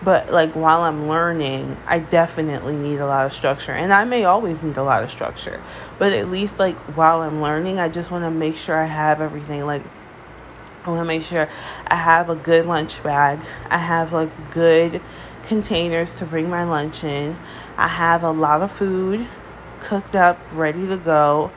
But 0.03 0.31
like 0.31 0.53
while 0.53 0.83
I'm 0.83 1.09
learning, 1.09 1.77
I 1.87 1.99
definitely 1.99 2.77
need 2.77 2.99
a 2.99 3.07
lot 3.07 3.27
of 3.27 3.33
structure. 3.33 3.73
And 3.73 3.93
I 3.93 4.05
may 4.05 4.25
always 4.25 4.63
need 4.63 4.77
a 4.77 4.83
lot 4.83 5.03
of 5.03 5.11
structure. 5.11 5.63
But 5.99 6.13
at 6.13 6.31
least 6.31 6.59
like 6.59 6.77
while 6.97 7.23
I'm 7.23 7.41
learning, 7.41 7.79
I 7.79 7.89
just 7.89 8.11
want 8.11 8.25
to 8.25 8.31
make 8.31 8.57
sure 8.57 8.77
I 8.77 8.85
have 8.85 9.21
everything 9.21 9.65
like 9.65 9.83
I 10.87 10.91
want 10.91 11.01
to 11.01 11.05
make 11.05 11.23
sure 11.23 11.49
I 11.89 11.97
have 11.97 12.31
a 12.31 12.37
good 12.37 12.65
lunch 12.65 13.03
bag. 13.03 13.41
I 13.69 13.79
have 13.79 14.13
like 14.13 14.53
good 14.53 15.01
containers 15.45 16.15
to 16.17 16.25
bring 16.25 16.49
my 16.49 16.63
lunch 16.63 17.03
in. 17.03 17.37
I 17.77 17.89
have 17.89 18.23
a 18.23 18.31
lot 18.31 18.63
of 18.63 18.71
food 18.71 19.27
cooked 19.81 20.15
up, 20.15 20.39
ready 20.53 20.87
to 20.87 20.97
go. 20.97 21.51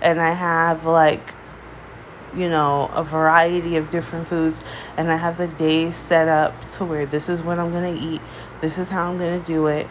And 0.00 0.20
I 0.20 0.32
have 0.32 0.84
like 0.84 1.32
you 2.34 2.48
know, 2.48 2.90
a 2.94 3.04
variety 3.04 3.76
of 3.76 3.90
different 3.90 4.26
foods, 4.26 4.64
and 4.96 5.12
I 5.12 5.16
have 5.16 5.36
the 5.36 5.48
day 5.48 5.92
set 5.92 6.28
up 6.28 6.68
to 6.70 6.84
where 6.84 7.04
this 7.04 7.28
is 7.28 7.42
what 7.42 7.58
I'm 7.58 7.70
gonna 7.70 7.94
eat, 7.94 8.22
this 8.62 8.78
is 8.78 8.88
how 8.88 9.10
I'm 9.10 9.18
gonna 9.18 9.38
do 9.38 9.66
it, 9.66 9.86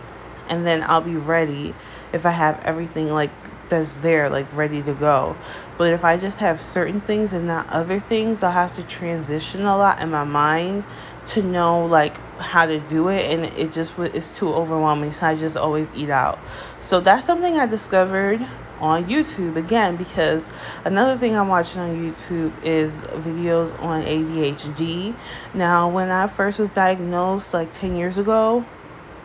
and 0.49 0.65
then 0.65 0.81
I'll 0.81 1.01
be 1.01 1.15
ready 1.15 1.75
if 2.11 2.25
I 2.25 2.31
have 2.31 2.59
everything 2.65 3.11
like 3.11 3.29
that's 3.69 3.95
there 3.95 4.29
like 4.29 4.45
ready 4.53 4.81
to 4.83 4.93
go 4.93 5.37
but 5.81 5.93
if 5.93 6.05
i 6.05 6.15
just 6.15 6.37
have 6.37 6.61
certain 6.61 7.01
things 7.01 7.33
and 7.33 7.47
not 7.47 7.67
other 7.69 7.99
things 7.99 8.43
i'll 8.43 8.51
have 8.51 8.75
to 8.75 8.83
transition 8.83 9.61
a 9.61 9.75
lot 9.75 9.99
in 9.99 10.11
my 10.11 10.23
mind 10.23 10.83
to 11.25 11.41
know 11.41 11.83
like 11.87 12.15
how 12.37 12.67
to 12.67 12.79
do 12.81 13.07
it 13.07 13.25
and 13.31 13.45
it 13.57 13.73
just 13.73 13.97
it's 13.97 14.31
too 14.37 14.53
overwhelming 14.53 15.11
so 15.11 15.25
i 15.25 15.35
just 15.35 15.57
always 15.57 15.87
eat 15.95 16.11
out. 16.11 16.37
So 16.81 16.99
that's 16.99 17.25
something 17.25 17.57
i 17.57 17.65
discovered 17.65 18.45
on 18.79 19.05
youtube 19.05 19.55
again 19.55 19.95
because 19.95 20.47
another 20.85 21.17
thing 21.17 21.35
i'm 21.35 21.47
watching 21.47 21.81
on 21.81 21.95
youtube 21.97 22.53
is 22.63 22.93
videos 23.25 23.73
on 23.81 24.03
adhd 24.03 25.15
now 25.55 25.89
when 25.89 26.11
i 26.11 26.27
first 26.27 26.59
was 26.59 26.71
diagnosed 26.73 27.55
like 27.55 27.73
10 27.79 27.95
years 27.95 28.19
ago 28.19 28.63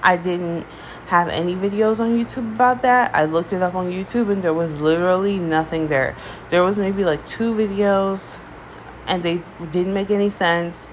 i 0.03 0.17
didn't 0.17 0.67
have 1.07 1.29
any 1.29 1.55
videos 1.55 2.01
on 2.01 2.17
YouTube 2.19 2.55
about 2.55 2.83
that. 2.83 3.15
I 3.15 3.25
looked 3.25 3.53
it 3.53 3.63
up 3.63 3.75
on 3.75 3.91
YouTube 3.91 4.31
and 4.31 4.43
there 4.43 4.55
was 4.55 4.81
literally 4.81 5.39
nothing 5.39 5.87
there. 5.87 6.17
There 6.51 6.65
was 6.65 6.79
maybe 6.79 7.05
like 7.05 7.25
two 7.27 7.55
videos 7.55 8.39
and 9.07 9.23
they 9.23 9.43
didn't 9.71 9.95
make 9.95 10.11
any 10.11 10.31
sense. 10.31 10.91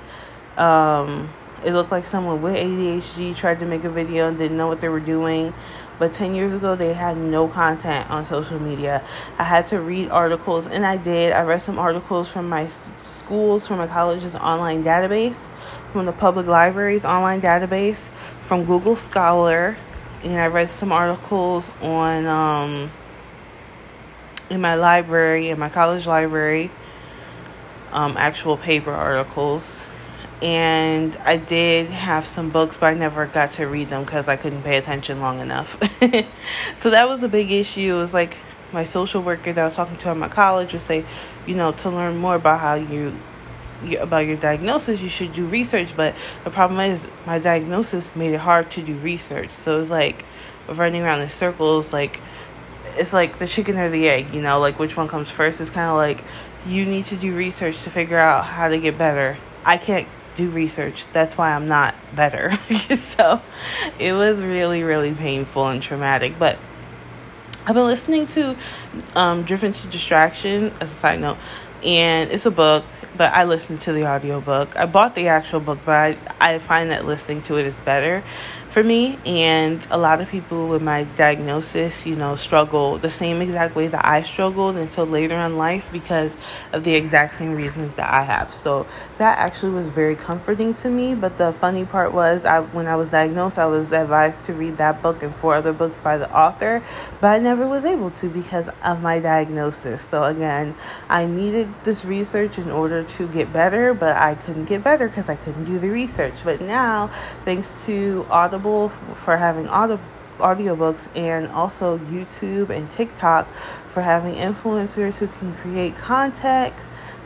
Um, 0.58 1.34
it 1.66 1.72
looked 1.72 1.92
like 1.92 2.06
someone 2.06 2.42
with 2.42 2.56
ADHD 2.56 3.36
tried 3.36 3.60
to 3.62 3.66
make 3.66 3.84
a 3.86 3.90
video 3.90 4.28
and 4.28 4.38
didn't 4.38 4.58
know 4.58 4.68
what 4.68 4.82
they 4.82 4.90
were 4.90 5.00
doing. 5.00 5.54
But 5.98 6.14
10 6.14 6.36
years 6.36 6.52
ago, 6.52 6.76
they 6.76 6.94
had 6.94 7.18
no 7.18 7.48
content 7.48 8.10
on 8.10 8.26
social 8.26 8.60
media. 8.60 9.04
I 9.38 9.44
had 9.46 9.68
to 9.68 9.80
read 9.80 10.10
articles, 10.10 10.68
and 10.68 10.86
I 10.86 10.98
did. 10.98 11.32
I 11.32 11.44
read 11.44 11.62
some 11.62 11.80
articles 11.80 12.32
from 12.32 12.50
my 12.50 12.68
schools, 13.04 13.66
from 13.66 13.78
my 13.78 13.88
college's 13.88 14.36
online 14.36 14.84
database, 14.84 15.48
from 15.92 16.06
the 16.06 16.12
public 16.12 16.48
library's 16.48 17.06
online 17.06 17.42
database, 17.42 18.10
from 18.42 18.66
Google 18.66 18.96
Scholar, 18.96 19.78
and 20.24 20.40
I 20.40 20.48
read 20.48 20.70
some 20.70 20.92
articles 20.92 21.70
on 21.82 22.26
um, 22.26 22.92
in 24.50 24.62
my 24.62 24.76
library, 24.76 25.50
in 25.50 25.60
my 25.60 25.70
college 25.70 26.08
library, 26.08 26.72
um, 27.92 28.16
actual 28.18 28.58
paper 28.58 28.92
articles. 28.92 29.80
And 30.42 31.16
I 31.18 31.38
did 31.38 31.90
have 31.90 32.26
some 32.26 32.50
books, 32.50 32.76
but 32.76 32.88
I 32.88 32.94
never 32.96 33.26
got 33.26 33.52
to 33.52 33.66
read 33.66 33.90
them 33.90 34.04
because 34.04 34.28
I 34.28 34.36
couldn't 34.36 34.64
pay 34.64 34.78
attention 34.78 35.22
long 35.22 35.40
enough. 35.40 35.80
so 36.78 36.90
that 36.90 37.08
was 37.08 37.24
a 37.24 37.30
big 37.30 37.52
issue. 37.52 37.96
It 37.96 37.98
was 37.98 38.14
like 38.14 38.38
my 38.74 38.84
social 38.84 39.22
worker 39.22 39.54
that 39.54 39.62
I 39.62 39.66
was 39.66 39.76
talking 39.76 39.98
to 39.98 40.10
at 40.10 40.18
my 40.18 40.28
college 40.28 40.74
would 40.74 40.82
say, 40.82 41.06
you 41.46 41.56
know, 41.56 41.72
to 41.72 41.90
learn 41.90 42.18
more 42.18 42.36
about 42.36 42.60
how 42.60 42.76
you 42.76 43.18
about 44.00 44.26
your 44.26 44.38
diagnosis, 44.38 45.02
you 45.02 45.10
should 45.10 45.34
do 45.34 45.46
research. 45.46 45.96
But 45.96 46.16
the 46.44 46.50
problem 46.50 46.80
is, 46.80 47.08
my 47.26 47.40
diagnosis 47.40 48.14
made 48.16 48.34
it 48.34 48.40
hard 48.40 48.72
to 48.72 48.82
do 48.82 48.96
research. 48.98 49.52
So 49.52 49.80
it's 49.80 49.90
like 49.90 50.26
running 50.68 51.04
around 51.04 51.22
in 51.22 51.30
circles. 51.30 51.94
Like 51.94 52.20
it's 52.98 53.14
like 53.14 53.40
the 53.40 53.48
chicken 53.48 53.78
or 53.78 53.90
the 53.90 54.08
egg. 54.08 54.34
You 54.34 54.42
know, 54.42 54.60
like 54.60 54.80
which 54.80 54.98
one 54.98 55.08
comes 55.08 55.30
first. 55.30 55.62
It's 55.62 55.70
kind 55.70 55.90
of 55.90 55.98
like 55.98 56.24
you 56.66 56.86
need 56.86 57.06
to 57.06 57.18
do 57.18 57.36
research 57.36 57.84
to 57.84 57.90
figure 57.90 58.20
out 58.20 58.46
how 58.46 58.70
to 58.70 58.80
get 58.80 58.98
better. 58.98 59.38
I 59.66 59.78
can't 59.78 60.08
do 60.36 60.50
research. 60.50 61.06
That's 61.12 61.38
why 61.38 61.54
I'm 61.54 61.68
not 61.68 61.96
better. 62.16 62.56
so 62.98 63.42
it 64.00 64.14
was 64.14 64.44
really, 64.44 64.84
really 64.84 65.14
painful 65.14 65.68
and 65.68 65.82
traumatic. 65.82 66.40
But 66.40 66.58
I've 67.66 67.76
been 67.76 67.86
listening 67.86 68.28
to 68.28 68.58
um, 69.16 69.44
Driven 69.44 69.72
to 69.72 69.88
Distraction 69.88 70.74
as 70.82 70.92
a 70.92 70.96
side 70.96 71.22
note 71.22 71.38
and 71.86 72.32
it's 72.32 72.46
a 72.46 72.52
book 72.52 72.84
but 73.18 73.34
i 73.34 73.44
listened 73.44 73.80
to 73.82 73.94
the 73.94 74.08
audiobook. 74.08 74.76
I 74.76 74.86
bought 74.86 75.16
the 75.16 75.28
actual 75.28 75.60
book 75.60 75.80
but 75.86 75.96
I, 75.96 76.18
I 76.40 76.60
find 76.60 76.92
that 76.92 77.06
listening 77.06 77.42
to 77.44 77.58
it 77.58 77.66
is 77.66 77.80
better 77.80 78.24
for 78.74 78.84
me 78.84 79.20
and 79.24 79.86
a 79.92 79.98
lot 80.00 80.20
of 80.20 80.28
people 80.30 80.68
with 80.68 80.82
my 80.82 81.04
diagnosis 81.16 82.08
you 82.08 82.16
know 82.16 82.36
struggle 82.36 82.98
the 82.98 83.10
same 83.10 83.40
exact 83.40 83.76
way 83.76 83.86
that 83.86 84.04
i 84.04 84.24
struggled 84.24 84.76
until 84.76 85.06
later 85.06 85.36
in 85.36 85.56
life 85.58 85.88
because 85.92 86.36
of 86.72 86.84
the 86.84 86.96
exact 86.96 87.36
same 87.36 87.54
reasons 87.54 87.94
that 87.94 88.10
i 88.10 88.24
have. 88.24 88.52
So 88.52 88.88
that 89.20 89.38
actually 89.38 89.74
was 89.74 89.90
very 89.90 90.16
comforting 90.16 90.74
to 90.76 90.90
me 90.90 91.14
but 91.14 91.38
the 91.38 91.54
funny 91.54 91.86
part 91.86 92.14
was 92.14 92.46
i 92.46 92.62
when 92.62 92.88
i 92.88 92.96
was 92.96 93.12
diagnosed 93.12 93.60
i 93.60 93.68
was 93.68 93.92
advised 93.92 94.46
to 94.46 94.54
read 94.54 94.78
that 94.78 95.04
book 95.04 95.22
and 95.22 95.36
four 95.36 95.54
other 95.54 95.72
books 95.72 96.00
by 96.00 96.18
the 96.18 96.36
author 96.36 96.82
but 97.22 97.28
i 97.28 97.38
never 97.38 97.68
was 97.68 97.86
able 97.86 98.10
to 98.10 98.28
because 98.28 98.70
of 98.84 99.04
my 99.04 99.20
diagnosis. 99.20 100.02
So 100.02 100.24
again 100.24 100.74
i 101.10 101.28
needed 101.28 101.72
this 101.84 102.06
research 102.06 102.58
in 102.58 102.72
order 102.72 103.04
to 103.04 103.28
get 103.28 103.54
better 103.54 103.94
but 103.94 104.16
i 104.16 104.34
couldn't 104.34 104.66
get 104.66 104.84
better 104.84 105.08
because 105.08 105.30
i 105.30 105.36
couldn't 105.36 105.66
do 105.66 105.78
the 105.78 105.90
research. 105.90 106.44
But 106.44 106.60
now 106.60 107.12
thanks 107.46 107.86
to 107.86 108.26
audible 108.32 108.63
Audible 108.64 108.88
for 108.88 109.36
having 109.36 109.68
audio 109.68 110.00
audiobooks 110.38 111.10
and 111.18 111.48
also 111.50 111.98
YouTube 111.98 112.70
and 112.70 112.90
TikTok 112.90 113.46
for 113.54 114.02
having 114.02 114.36
influencers 114.36 115.18
who 115.18 115.28
can 115.28 115.54
create 115.54 115.98
content 115.98 116.74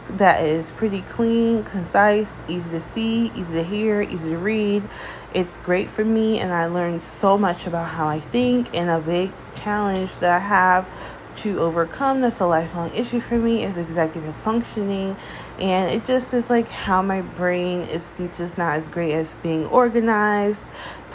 that 0.10 0.44
is 0.44 0.72
pretty 0.72 1.02
clean, 1.02 1.64
concise, 1.64 2.42
easy 2.48 2.72
to 2.72 2.82
see, 2.82 3.28
easy 3.36 3.54
to 3.54 3.64
hear, 3.64 4.02
easy 4.02 4.32
to 4.32 4.38
read. 4.38 4.84
It's 5.34 5.58
great 5.58 5.90
for 5.90 6.04
me, 6.04 6.40
and 6.40 6.52
I 6.52 6.66
learned 6.66 7.04
so 7.04 7.38
much 7.38 7.68
about 7.68 7.90
how 7.90 8.08
I 8.08 8.20
think. 8.20 8.74
And 8.74 8.90
a 8.90 9.00
big 9.00 9.32
challenge 9.54 10.18
that 10.18 10.32
I 10.32 10.40
have 10.40 10.88
to 11.38 11.60
overcome 11.60 12.22
that's 12.22 12.40
a 12.40 12.48
lifelong 12.48 12.92
issue 12.96 13.20
for 13.20 13.38
me 13.38 13.64
is 13.64 13.78
executive 13.78 14.36
functioning 14.36 15.16
and 15.60 15.92
it 15.92 16.04
just 16.04 16.34
is 16.34 16.50
like 16.50 16.68
how 16.68 17.00
my 17.00 17.22
brain 17.22 17.82
is 17.82 18.12
just 18.36 18.58
not 18.58 18.76
as 18.76 18.90
great 18.90 19.14
as 19.14 19.36
being 19.36 19.64
organized 19.68 20.66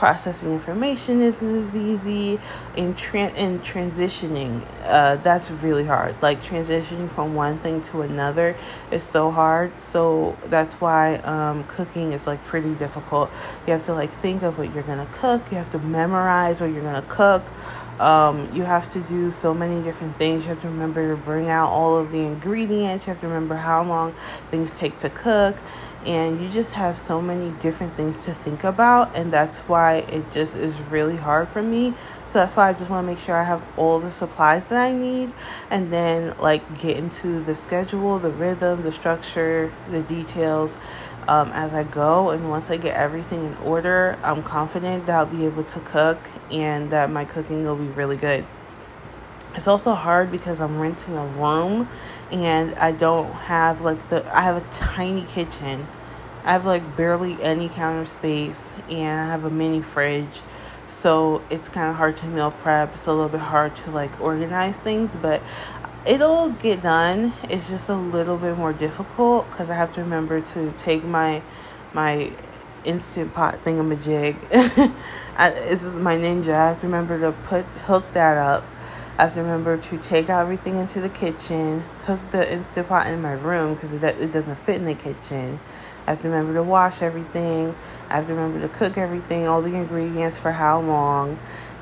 processing 0.03 0.51
information 0.51 1.21
isn't 1.21 1.57
as 1.59 1.77
easy 1.77 2.37
and 2.77 2.89
and 3.15 3.63
transitioning 3.63 4.61
uh, 4.87 5.15
that's 5.23 5.49
really 5.49 5.85
hard 5.85 6.21
like 6.21 6.43
transitioning 6.43 7.09
from 7.09 7.37
one 7.37 7.57
thing 7.61 7.81
to 7.81 8.03
another 8.03 8.57
is 8.91 9.01
so 9.01 9.31
hard 9.31 9.71
so 9.81 10.37
that's 10.47 10.81
why 10.81 11.15
um, 11.19 11.63
cooking 11.69 12.11
is 12.11 12.27
like 12.27 12.43
pretty 12.47 12.75
difficult 12.75 13.31
you 13.65 13.73
have 13.73 13.85
to 13.85 13.95
like 13.95 14.11
think 14.11 14.43
of 14.43 14.59
what 14.59 14.75
you're 14.75 14.83
gonna 14.83 15.09
cook 15.13 15.41
you 15.53 15.57
have 15.57 15.71
to 15.71 15.79
memorize 15.79 16.61
what 16.61 16.73
you're 16.73 16.83
gonna 16.83 17.07
cook 17.09 17.45
um, 18.01 18.49
you 18.53 18.65
have 18.65 18.91
to 18.95 19.01
do 19.01 19.31
so 19.31 19.55
many 19.55 19.81
different 19.83 20.17
things. 20.17 20.45
You 20.45 20.49
have 20.51 20.63
to 20.63 20.69
remember 20.69 21.15
to 21.15 21.17
bring 21.17 21.49
out 21.49 21.69
all 21.69 21.97
of 21.97 22.11
the 22.11 22.19
ingredients. 22.19 23.07
You 23.07 23.13
have 23.13 23.21
to 23.21 23.29
remember 23.29 23.55
how 23.55 23.85
long 23.85 24.13
things 24.51 24.73
take 24.73 24.99
to 25.01 25.11
cook. 25.11 25.57
And 26.05 26.41
you 26.41 26.49
just 26.49 26.73
have 26.73 26.99
so 26.99 27.23
many 27.23 27.51
different 27.61 27.95
things 27.95 28.25
to 28.25 28.35
think 28.35 28.65
about. 28.65 29.15
And 29.15 29.33
that's 29.33 29.61
why 29.61 29.99
it 29.99 30.31
just 30.33 30.57
is 30.57 30.81
really 30.81 31.17
hard 31.17 31.49
for 31.49 31.63
me. 31.63 31.95
So 32.27 32.41
that's 32.41 32.57
why 32.57 32.69
I 32.69 32.73
just 32.73 32.91
want 32.91 33.05
to 33.05 33.13
make 33.13 33.19
sure 33.19 33.37
I 33.37 33.45
have 33.45 33.63
all 33.77 34.01
the 34.01 34.11
supplies 34.11 34.69
that 34.69 34.79
I 34.79 34.93
need. 34.93 35.33
And 35.71 35.93
then, 35.93 36.37
like, 36.39 36.81
get 36.81 36.97
into 36.97 37.43
the 37.43 37.55
schedule, 37.55 38.19
the 38.19 38.31
rhythm, 38.31 38.83
the 38.83 38.93
structure, 38.93 39.73
the 39.91 40.03
details 40.03 40.77
um, 41.29 41.51
as 41.53 41.73
I 41.75 41.85
go. 41.85 42.31
And 42.31 42.51
once 42.51 42.71
I 42.71 42.77
get 42.77 42.97
everything 42.97 43.47
in 43.47 43.55
order, 43.59 44.19
I'm 44.23 44.43
confident 44.43 45.07
that 45.07 45.17
I'll 45.17 45.27
be 45.27 45.47
able 45.47 45.65
to 45.65 45.81
cook 45.81 46.19
and 46.51 46.91
that 46.91 47.11
my 47.11 47.25
cooking 47.25 47.65
will 47.65 47.77
be 47.77 47.87
really 47.87 48.17
good. 48.17 48.45
It's 49.55 49.69
also 49.69 49.95
hard 49.95 50.31
because 50.31 50.61
I'm 50.61 50.79
renting 50.79 51.17
a 51.17 51.27
room 51.27 51.89
and 52.31 52.75
I 52.77 52.93
don't 52.93 53.31
have 53.33 53.83
like 53.83 54.09
the, 54.09 54.25
I 54.35 54.43
have 54.43 54.57
a 54.57 54.73
tiny 54.73 55.27
kitchen. 55.27 55.87
I 56.45 56.53
have 56.53 56.65
like 56.65 56.97
barely 56.97 57.41
any 57.43 57.69
counter 57.69 58.07
space 58.07 58.75
and 58.89 59.21
I 59.21 59.27
have 59.27 59.45
a 59.45 59.51
mini 59.51 59.83
fridge. 59.83 60.41
So 60.87 61.43
it's 61.51 61.69
kind 61.69 61.91
of 61.91 61.97
hard 61.97 62.17
to 62.19 62.27
meal 62.27 62.51
prep. 62.51 62.95
It's 62.95 63.07
a 63.07 63.13
little 63.13 63.29
bit 63.29 63.41
hard 63.41 63.77
to 63.77 63.91
like 63.91 64.21
organize 64.21 64.81
things, 64.81 65.17
but 65.17 65.43
it'll 66.07 66.51
get 66.51 66.83
done. 66.83 67.33
It's 67.49 67.71
just 67.71 67.89
a 67.89 67.95
little 67.95 68.37
bit 68.37 68.57
more 68.57 68.73
difficult 68.73 69.49
because 69.51 69.71
I 69.71 69.75
have 69.75 69.93
to 69.95 70.01
remember 70.03 70.41
to 70.41 70.73
take 70.73 71.05
my 71.05 71.43
my 71.93 72.33
instant 72.85 73.33
pot 73.33 73.59
thingamajig. 73.65 74.37
I, 75.37 75.51
this 75.51 75.83
is 75.83 75.95
my 75.95 76.17
ninja. 76.17 76.55
I 76.55 76.69
have 76.69 76.79
to 76.79 76.87
remember 76.87 77.21
to 77.21 77.33
put 77.33 77.65
hook 77.87 78.05
that 78.15 78.37
up. 78.37 78.65
I 79.19 79.25
have 79.25 79.35
to 79.35 79.43
remember 79.43 79.77
to 79.77 79.99
take 79.99 80.31
everything 80.31 80.79
into 80.79 81.01
the 81.01 81.09
kitchen, 81.09 81.81
hook 82.05 82.21
the 82.31 82.51
instant 82.51 82.89
pot 82.89 83.07
in 83.07 83.21
my 83.21 83.33
room 83.33 83.75
because 83.75 83.93
it, 83.93 84.03
it 84.03 84.33
doesn't 84.33 84.57
fit 84.57 84.77
in 84.77 84.85
the 84.85 84.95
kitchen. 84.95 85.61
I 86.07 86.11
have 86.11 86.23
to 86.23 86.29
remember 86.29 86.55
to 86.55 86.63
wash 86.63 87.03
everything. 87.03 87.75
I 88.09 88.17
have 88.17 88.27
to 88.27 88.35
remember 88.35 88.67
to 88.67 88.73
cook 88.73 88.97
everything, 88.97 89.47
all 89.47 89.63
the 89.63 89.75
ingredients 89.75 90.39
for 90.39 90.53
how 90.53 90.81
long 90.81 91.39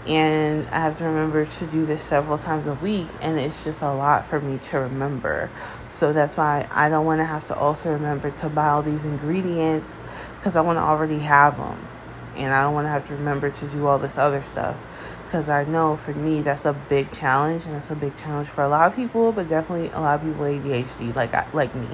and 0.07 0.67
I 0.69 0.81
have 0.81 0.99
to 0.99 1.05
remember 1.05 1.45
to 1.45 1.67
do 1.67 1.85
this 1.85 2.03
several 2.03 2.39
times 2.39 2.67
a 2.67 2.75
week, 2.75 3.07
and 3.21 3.39
it's 3.39 3.65
just 3.65 3.83
a 3.83 3.93
lot 3.93 4.27
for 4.27 4.41
me 4.41 4.59
to 4.59 4.79
remember. 4.79 5.51
So 5.89 6.13
that's 6.13 6.37
why 6.37 6.67
I 6.71 6.89
don't 6.89 7.05
want 7.05 7.21
to 7.21 7.27
have 7.27 7.45
to 7.49 7.55
also 7.55 7.93
remember 7.93 8.31
to 8.31 8.49
buy 8.49 8.69
all 8.69 8.83
these 8.83 9.05
ingredients 9.05 10.01
because 10.37 10.57
I 10.57 10.63
want 10.63 10.79
to 10.79 10.83
already 10.83 11.19
have 11.19 11.59
them, 11.59 11.87
and 12.35 12.53
I 12.53 12.63
don't 12.63 12.75
want 12.75 12.87
to 12.87 12.91
have 12.91 13.07
to 13.09 13.15
remember 13.15 13.51
to 13.51 13.69
do 13.69 13.87
all 13.87 13.99
this 13.99 14.17
other 14.17 14.43
stuff 14.43 14.83
because 15.31 15.49
I 15.49 15.63
know 15.63 15.97
for 15.97 16.13
me 16.13 16.43
that's 16.43 16.65
a 16.65 16.73
big 16.73 17.13
challenge, 17.13 17.65
and 17.65 17.77
that's 17.77 17.93
a 17.93 17.95
big 17.95 18.17
challenge 18.17 18.49
for 18.49 18.65
a 18.65 18.69
lot 18.69 18.91
of 18.91 18.97
people, 18.97 19.31
but 19.31 19.49
definitely 19.49 19.89
a 19.91 20.01
lot 20.01 20.19
of 20.19 20.27
people 20.27 20.43
with 20.43 20.65
ADHD 20.65 21.15
like 21.15 21.55
like 21.55 21.73
me. 21.73 21.87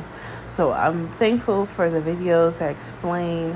So 0.46 0.72
I'm 0.72 1.10
thankful 1.12 1.66
for 1.66 1.90
the 1.90 2.00
videos 2.00 2.58
that 2.60 2.70
explain 2.70 3.54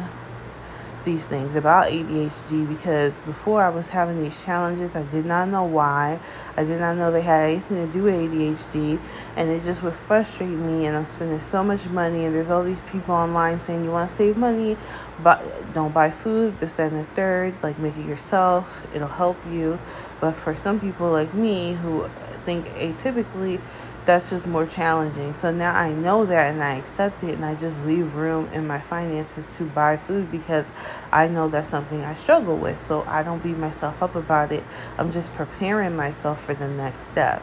these 1.05 1.27
things 1.27 1.55
about 1.55 1.91
ADHD 1.91 2.69
because 2.69 3.21
before 3.23 3.63
I 3.63 3.69
was 3.69 3.91
having 3.91 4.23
these 4.23 4.45
challenges, 4.45 4.95
I 4.95 5.03
did 5.05 5.27
not 5.27 5.49
know 5.49 5.65
why. 5.65 6.21
I 6.57 6.65
did 6.65 6.81
not 6.81 6.97
know 6.97 7.11
they 7.11 7.23
had 7.23 7.51
anything 7.51 7.87
to 7.87 7.93
do 7.93 8.03
with 8.05 8.15
ADHD, 8.15 9.01
and 9.37 9.51
it 9.51 9.63
just 9.63 9.83
would 9.83 9.95
frustrate 9.95 10.49
me. 10.49 10.87
And 10.87 10.97
I'm 10.97 11.05
spending 11.05 11.41
so 11.41 11.65
much 11.65 11.89
money, 11.89 12.25
and 12.25 12.35
there's 12.35 12.51
all 12.51 12.63
these 12.63 12.83
people 12.83 13.15
online 13.15 13.61
saying 13.61 13.85
you 13.85 13.91
want 13.91 14.11
to 14.11 14.17
save 14.17 14.37
money, 14.37 14.77
but 15.23 15.73
don't 15.73 15.95
buy 15.95 16.11
food, 16.11 16.59
this, 16.59 16.75
that, 16.75 16.93
and 16.93 17.01
the 17.01 17.09
third. 17.09 17.55
Like, 17.63 17.79
make 17.79 17.97
it 17.97 18.07
yourself, 18.07 18.87
it'll 18.95 19.09
help 19.09 19.39
you. 19.47 19.79
But 20.21 20.33
for 20.33 20.55
some 20.55 20.81
people 20.81 21.11
like 21.11 21.33
me 21.33 21.75
who 21.75 22.09
think 22.45 22.67
atypically, 22.75 23.61
that's 24.07 24.31
just 24.31 24.47
more 24.47 24.67
challenging. 24.67 25.35
So 25.35 25.53
now 25.53 25.75
I 25.75 25.93
know 25.93 26.25
that 26.25 26.53
and 26.53 26.63
I 26.63 26.77
accept 26.77 27.23
it 27.23 27.35
and 27.35 27.45
I 27.45 27.55
just 27.55 27.85
leave 27.85 28.15
room 28.15 28.49
in 28.53 28.67
my 28.67 28.81
finances 28.81 29.57
to 29.59 29.65
buy 29.65 29.97
food 29.97 30.31
because 30.31 30.71
I 31.13 31.29
know 31.29 31.49
that's 31.49 31.69
something 31.69 32.03
I 32.03 32.15
struggle 32.15 32.57
with. 32.57 32.79
So 32.79 33.05
I 33.07 33.23
don't 33.23 33.43
beat 33.43 33.59
myself 33.59 34.03
up 34.03 34.15
about 34.15 34.53
it. 34.53 34.65
I'm 34.99 35.13
just 35.13 35.35
preparing 35.35 35.97
myself 35.97 36.43
for 36.45 36.55
the 36.55 36.69
next 36.69 37.03
step. 37.03 37.43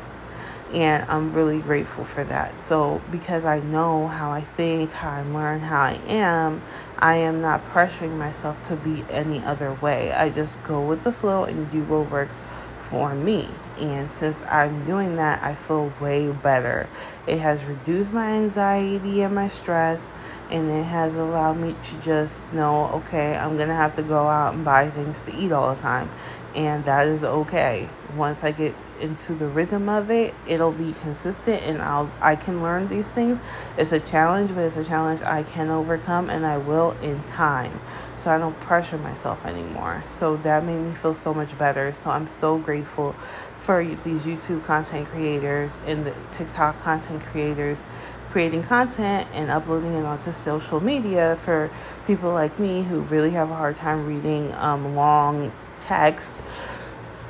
And 0.73 1.09
I'm 1.09 1.31
really 1.31 1.61
grateful 1.61 2.03
for 2.03 2.25
that. 2.25 2.57
So, 2.57 3.01
because 3.09 3.45
I 3.45 3.61
know 3.61 4.07
how 4.07 4.31
I 4.31 4.41
think, 4.41 4.91
how 4.91 5.11
I 5.11 5.21
learn, 5.21 5.61
how 5.61 5.81
I 5.83 5.93
am, 6.07 6.61
I 6.97 7.15
am 7.15 7.39
not 7.39 7.63
pressuring 7.63 8.17
myself 8.17 8.61
to 8.63 8.75
be 8.75 9.05
any 9.09 9.39
other 9.39 9.71
way. 9.75 10.11
I 10.11 10.29
just 10.29 10.61
go 10.63 10.85
with 10.85 11.03
the 11.03 11.13
flow 11.13 11.45
and 11.45 11.71
do 11.71 11.85
what 11.85 12.11
works 12.11 12.41
for 12.79 13.15
me. 13.15 13.47
And 13.79 14.09
since 14.09 14.43
I'm 14.43 14.85
doing 14.85 15.15
that, 15.17 15.43
I 15.43 15.55
feel 15.55 15.93
way 15.99 16.31
better. 16.31 16.89
It 17.27 17.39
has 17.39 17.63
reduced 17.65 18.11
my 18.11 18.31
anxiety 18.31 19.21
and 19.21 19.35
my 19.35 19.47
stress, 19.47 20.13
and 20.49 20.69
it 20.69 20.85
has 20.85 21.15
allowed 21.15 21.57
me 21.57 21.75
to 21.81 22.01
just 22.01 22.53
know 22.53 22.85
okay, 22.93 23.35
I'm 23.35 23.57
gonna 23.57 23.75
have 23.75 23.95
to 23.97 24.03
go 24.03 24.27
out 24.27 24.53
and 24.53 24.65
buy 24.65 24.89
things 24.89 25.23
to 25.25 25.35
eat 25.35 25.51
all 25.51 25.73
the 25.73 25.79
time, 25.79 26.09
and 26.55 26.85
that 26.85 27.07
is 27.07 27.23
okay. 27.23 27.89
Once 28.15 28.43
I 28.43 28.51
get 28.51 28.73
into 28.99 29.33
the 29.33 29.47
rhythm 29.47 29.89
of 29.89 30.09
it, 30.09 30.33
it'll 30.47 30.71
be 30.71 30.93
consistent 31.01 31.61
and 31.63 31.81
I'll 31.81 32.09
I 32.21 32.35
can 32.35 32.61
learn 32.61 32.87
these 32.87 33.11
things. 33.11 33.41
It's 33.77 33.91
a 33.91 33.99
challenge, 33.99 34.53
but 34.53 34.65
it's 34.65 34.77
a 34.77 34.83
challenge 34.83 35.21
I 35.21 35.43
can 35.43 35.69
overcome 35.69 36.29
and 36.29 36.45
I 36.45 36.57
will 36.57 36.91
in 37.01 37.23
time. 37.23 37.79
So 38.15 38.31
I 38.31 38.37
don't 38.37 38.59
pressure 38.59 38.97
myself 38.97 39.45
anymore. 39.45 40.01
So 40.05 40.37
that 40.37 40.63
made 40.63 40.79
me 40.79 40.93
feel 40.93 41.13
so 41.13 41.33
much 41.33 41.57
better. 41.57 41.91
So 41.91 42.11
I'm 42.11 42.27
so 42.27 42.57
grateful 42.57 43.15
for 43.57 43.83
these 43.83 44.25
YouTube 44.25 44.63
content 44.63 45.07
creators 45.07 45.81
and 45.85 46.05
the 46.05 46.13
TikTok 46.31 46.79
content 46.79 47.23
creators 47.23 47.83
creating 48.29 48.63
content 48.63 49.27
and 49.33 49.49
uploading 49.49 49.93
it 49.93 50.03
onto 50.03 50.31
social 50.31 50.79
media 50.79 51.35
for 51.37 51.69
people 52.05 52.31
like 52.33 52.59
me 52.59 52.83
who 52.83 53.01
really 53.01 53.31
have 53.31 53.49
a 53.49 53.55
hard 53.55 53.75
time 53.75 54.05
reading 54.05 54.53
um, 54.55 54.95
long 54.95 55.51
text 55.79 56.43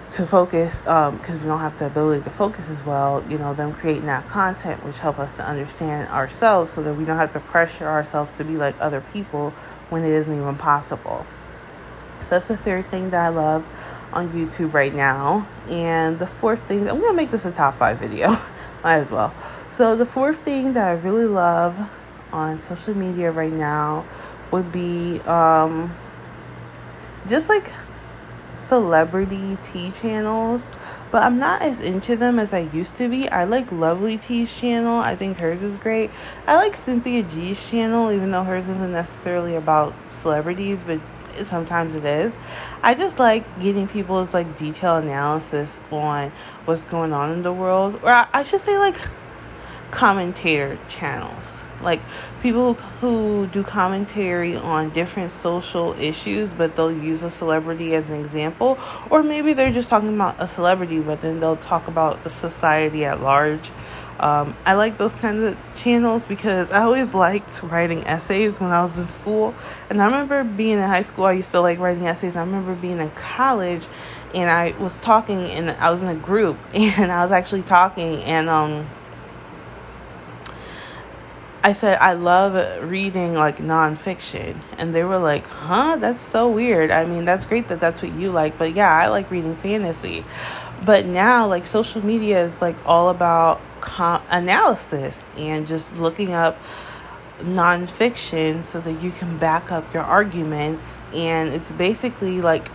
to 0.10 0.26
focus 0.26 0.82
because 0.82 1.36
um, 1.36 1.42
we 1.42 1.48
don't 1.48 1.60
have 1.60 1.78
the 1.80 1.86
ability 1.86 2.24
to 2.24 2.30
focus 2.30 2.70
as 2.70 2.86
well 2.86 3.24
you 3.30 3.38
know 3.38 3.54
them 3.54 3.74
creating 3.74 4.06
that 4.06 4.26
content 4.26 4.84
which 4.86 5.00
help 5.00 5.20
us 5.20 5.36
to 5.36 5.46
understand 5.46 6.08
ourselves 6.10 6.72
so 6.72 6.82
that 6.82 6.94
we 6.94 7.04
don't 7.04 7.18
have 7.18 7.32
to 7.32 7.40
pressure 7.42 7.88
ourselves 7.88 8.38
to 8.38 8.44
be 8.44 8.56
like 8.56 8.76
other 8.80 9.02
people 9.14 9.52
when 9.90 10.04
it 10.04 10.12
isn't 10.12 10.34
even 10.34 10.56
possible. 10.56 11.26
So 12.22 12.36
that's 12.36 12.48
the 12.48 12.58
third 12.58 12.88
thing 12.88 13.12
that 13.12 13.26
i 13.26 13.30
love 13.30 13.66
on 14.14 14.30
youtube 14.30 14.74
right 14.74 14.96
now 14.96 15.48
and 15.70 16.18
the 16.20 16.28
fourth 16.28 16.66
thing 16.68 16.90
i'm 16.90 17.00
gonna 17.00 17.14
make 17.14 17.32
this 17.32 17.46
a 17.46 17.52
top 17.52 17.76
five 17.76 17.98
video 17.98 18.30
might 18.84 18.98
as 18.98 19.12
well 19.12 19.34
so 19.70 19.96
the 19.96 20.06
fourth 20.06 20.40
thing 20.40 20.74
that 20.74 20.88
i 20.88 20.94
really 20.94 21.26
love 21.26 21.80
on 22.32 22.60
social 22.60 22.96
media 22.96 23.32
right 23.32 23.54
now 23.54 24.06
would 24.52 24.72
be 24.72 25.20
um, 25.22 25.94
just 27.28 27.50
like 27.50 27.72
celebrity 28.54 29.58
tea 29.62 29.92
channels, 29.92 30.72
but 31.12 31.24
I'm 31.24 31.38
not 31.38 31.62
as 31.62 31.82
into 31.82 32.16
them 32.16 32.40
as 32.40 32.54
I 32.54 32.60
used 32.60 32.96
to 32.98 33.08
be. 33.08 33.30
I 33.30 33.44
like 33.44 33.72
Lovely 33.72 34.18
Ti's 34.18 34.58
channel. 34.60 35.00
I 35.00 35.16
think 35.16 35.38
hers 35.38 35.62
is 35.62 35.78
great. 35.78 36.10
I 36.48 36.56
like 36.56 36.76
Cynthia 36.76 37.24
G's 37.24 37.70
channel, 37.70 38.12
even 38.12 38.32
though 38.32 38.44
hers 38.44 38.68
isn't 38.70 38.92
necessarily 38.92 39.56
about 39.56 39.94
celebrities, 40.12 40.84
but 40.84 41.00
sometimes 41.46 41.96
it 41.96 42.06
is. 42.06 42.36
I 42.82 42.96
just 42.96 43.20
like 43.20 43.60
getting 43.62 43.88
people's 43.88 44.34
like 44.34 44.56
detailed 44.56 45.04
analysis 45.04 45.84
on 45.92 46.32
what's 46.66 46.86
going 46.86 47.14
on 47.14 47.32
in 47.32 47.44
the 47.44 47.54
world, 47.54 48.00
or 48.04 48.12
I, 48.12 48.28
I 48.34 48.44
should 48.44 48.62
say 48.62 48.78
like 48.78 48.98
commentator 49.92 50.78
channels 50.90 51.64
like 51.82 52.02
people 52.42 52.74
who 52.74 53.48
do 53.48 53.64
commentary 53.64 54.56
on 54.56 54.90
different 54.90 55.32
social 55.32 55.94
issues 56.00 56.54
but 56.54 56.76
they'll 56.76 56.92
use 56.92 57.24
a 57.24 57.30
celebrity 57.30 57.94
as 57.96 58.10
an 58.10 58.20
example 58.20 58.78
or 59.10 59.24
maybe 59.24 59.54
they're 59.54 59.72
just 59.72 59.90
talking 59.90 60.14
about 60.14 60.36
a 60.40 60.48
celebrity 60.48 61.00
but 61.00 61.22
then 61.22 61.40
they'll 61.40 61.56
talk 61.56 61.88
about 61.88 62.24
the 62.24 62.30
society 62.30 63.06
at 63.06 63.22
large 63.22 63.70
um, 64.20 64.56
i 64.66 64.74
like 64.74 64.98
those 64.98 65.16
kinds 65.16 65.44
of 65.44 65.58
channels 65.76 66.26
because 66.26 66.72
i 66.72 66.82
always 66.84 67.14
liked 67.14 67.62
writing 67.64 68.04
essays 68.06 68.60
when 68.60 68.72
i 68.72 68.82
was 68.82 68.98
in 68.98 69.06
school 69.06 69.54
and 69.90 70.02
i 70.02 70.06
remember 70.06 70.44
being 70.44 70.78
in 70.78 70.88
high 70.88 71.02
school 71.02 71.26
i 71.26 71.32
used 71.32 71.52
to 71.52 71.60
like 71.60 71.80
writing 71.80 72.06
essays 72.06 72.36
i 72.36 72.42
remember 72.42 72.76
being 72.76 73.00
in 73.00 73.10
college 73.12 73.88
and 74.34 74.50
i 74.50 74.72
was 74.80 75.00
talking 75.00 75.46
and 75.50 75.72
i 75.72 75.90
was 75.90 76.02
in 76.02 76.10
a 76.10 76.16
group 76.16 76.58
and 76.74 77.12
i 77.12 77.22
was 77.24 77.32
actually 77.32 77.64
talking 77.64 78.22
and 78.24 78.50
um 78.50 78.88
I 81.68 81.74
said 81.74 81.98
I 82.00 82.14
love 82.14 82.90
reading 82.90 83.34
like 83.34 83.58
nonfiction, 83.58 84.56
and 84.78 84.96
they 84.96 85.04
were 85.04 85.18
like, 85.18 85.46
"Huh? 85.48 85.98
That's 86.00 86.22
so 86.22 86.48
weird." 86.48 86.92
I 86.92 87.04
mean, 87.04 87.26
that's 87.26 87.46
great 87.46 87.68
that 87.68 87.82
that's 87.82 88.02
what 88.02 88.14
you 88.14 88.32
like, 88.32 88.58
but 88.58 88.74
yeah, 88.74 88.90
I 88.90 89.08
like 89.08 89.30
reading 89.30 89.54
fantasy. 89.56 90.24
But 90.86 91.06
now, 91.06 91.48
like 91.48 91.66
social 91.66 92.06
media 92.06 92.44
is 92.44 92.62
like 92.62 92.76
all 92.86 93.10
about 93.10 93.60
com- 93.82 94.24
analysis 94.30 95.30
and 95.38 95.66
just 95.68 95.98
looking 95.98 96.34
up 96.34 96.58
nonfiction 97.40 98.64
so 98.64 98.82
that 98.82 99.02
you 99.02 99.12
can 99.12 99.38
back 99.38 99.72
up 99.72 99.94
your 99.94 100.04
arguments, 100.04 101.02
and 101.14 101.50
it's 101.50 101.72
basically 101.72 102.42
like 102.42 102.70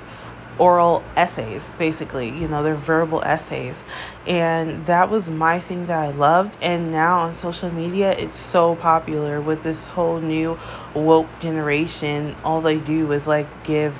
oral 0.59 1.03
essays 1.17 1.75
basically 1.79 2.29
you 2.29 2.47
know 2.47 2.63
they're 2.63 2.75
verbal 2.75 3.23
essays. 3.23 3.83
And 4.27 4.87
that 4.87 5.11
was 5.11 5.31
my 5.31 5.61
thing 5.61 5.87
that 5.87 5.99
i 5.99 6.11
loved. 6.11 6.57
And 6.61 6.93
now 6.93 7.21
on 7.21 7.35
social 7.35 7.73
media 7.73 8.13
it's 8.13 8.39
so 8.39 8.77
popular 8.77 9.41
with 9.41 9.63
this 9.63 9.89
whole 9.89 10.21
new 10.21 10.59
woke 10.95 11.41
generation. 11.41 12.37
All 12.45 12.61
they 12.61 12.79
do 12.79 13.11
is 13.13 13.27
like 13.27 13.65
give 13.65 13.95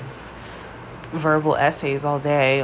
verbal 1.11 1.55
essays 1.55 2.03
all 2.03 2.19
day 2.19 2.61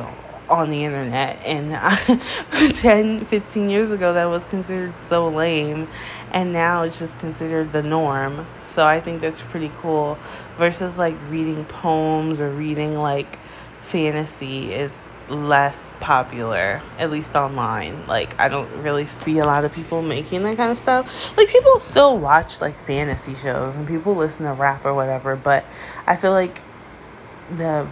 on 0.49 0.69
the 0.69 0.83
internet 0.83 1.39
and 1.45 1.75
I, 1.75 1.95
10 2.73 3.25
15 3.25 3.69
years 3.69 3.91
ago 3.91 4.13
that 4.13 4.25
was 4.25 4.45
considered 4.45 4.95
so 4.95 5.27
lame 5.27 5.87
and 6.31 6.51
now 6.51 6.83
it's 6.83 6.99
just 6.99 7.19
considered 7.19 7.71
the 7.71 7.83
norm 7.83 8.47
so 8.61 8.85
i 8.85 8.99
think 8.99 9.21
that's 9.21 9.41
pretty 9.41 9.71
cool 9.77 10.17
versus 10.57 10.97
like 10.97 11.15
reading 11.29 11.65
poems 11.65 12.41
or 12.41 12.49
reading 12.49 12.97
like 12.97 13.37
fantasy 13.81 14.73
is 14.73 14.99
less 15.29 15.95
popular, 15.99 16.81
at 16.97 17.11
least 17.11 17.35
online. 17.35 18.05
Like, 18.07 18.37
I 18.39 18.49
don't 18.49 18.69
really 18.81 19.05
see 19.05 19.39
a 19.39 19.45
lot 19.45 19.63
of 19.63 19.73
people 19.73 20.01
making 20.01 20.43
that 20.43 20.57
kind 20.57 20.71
of 20.71 20.77
stuff. 20.77 21.37
Like, 21.37 21.49
people 21.49 21.79
still 21.79 22.17
watch 22.17 22.61
like 22.61 22.75
fantasy 22.75 23.35
shows 23.35 23.75
and 23.75 23.87
people 23.87 24.15
listen 24.15 24.45
to 24.45 24.53
rap 24.53 24.85
or 24.85 24.93
whatever, 24.93 25.35
but 25.35 25.65
I 26.07 26.15
feel 26.15 26.31
like 26.31 26.61
the 27.55 27.87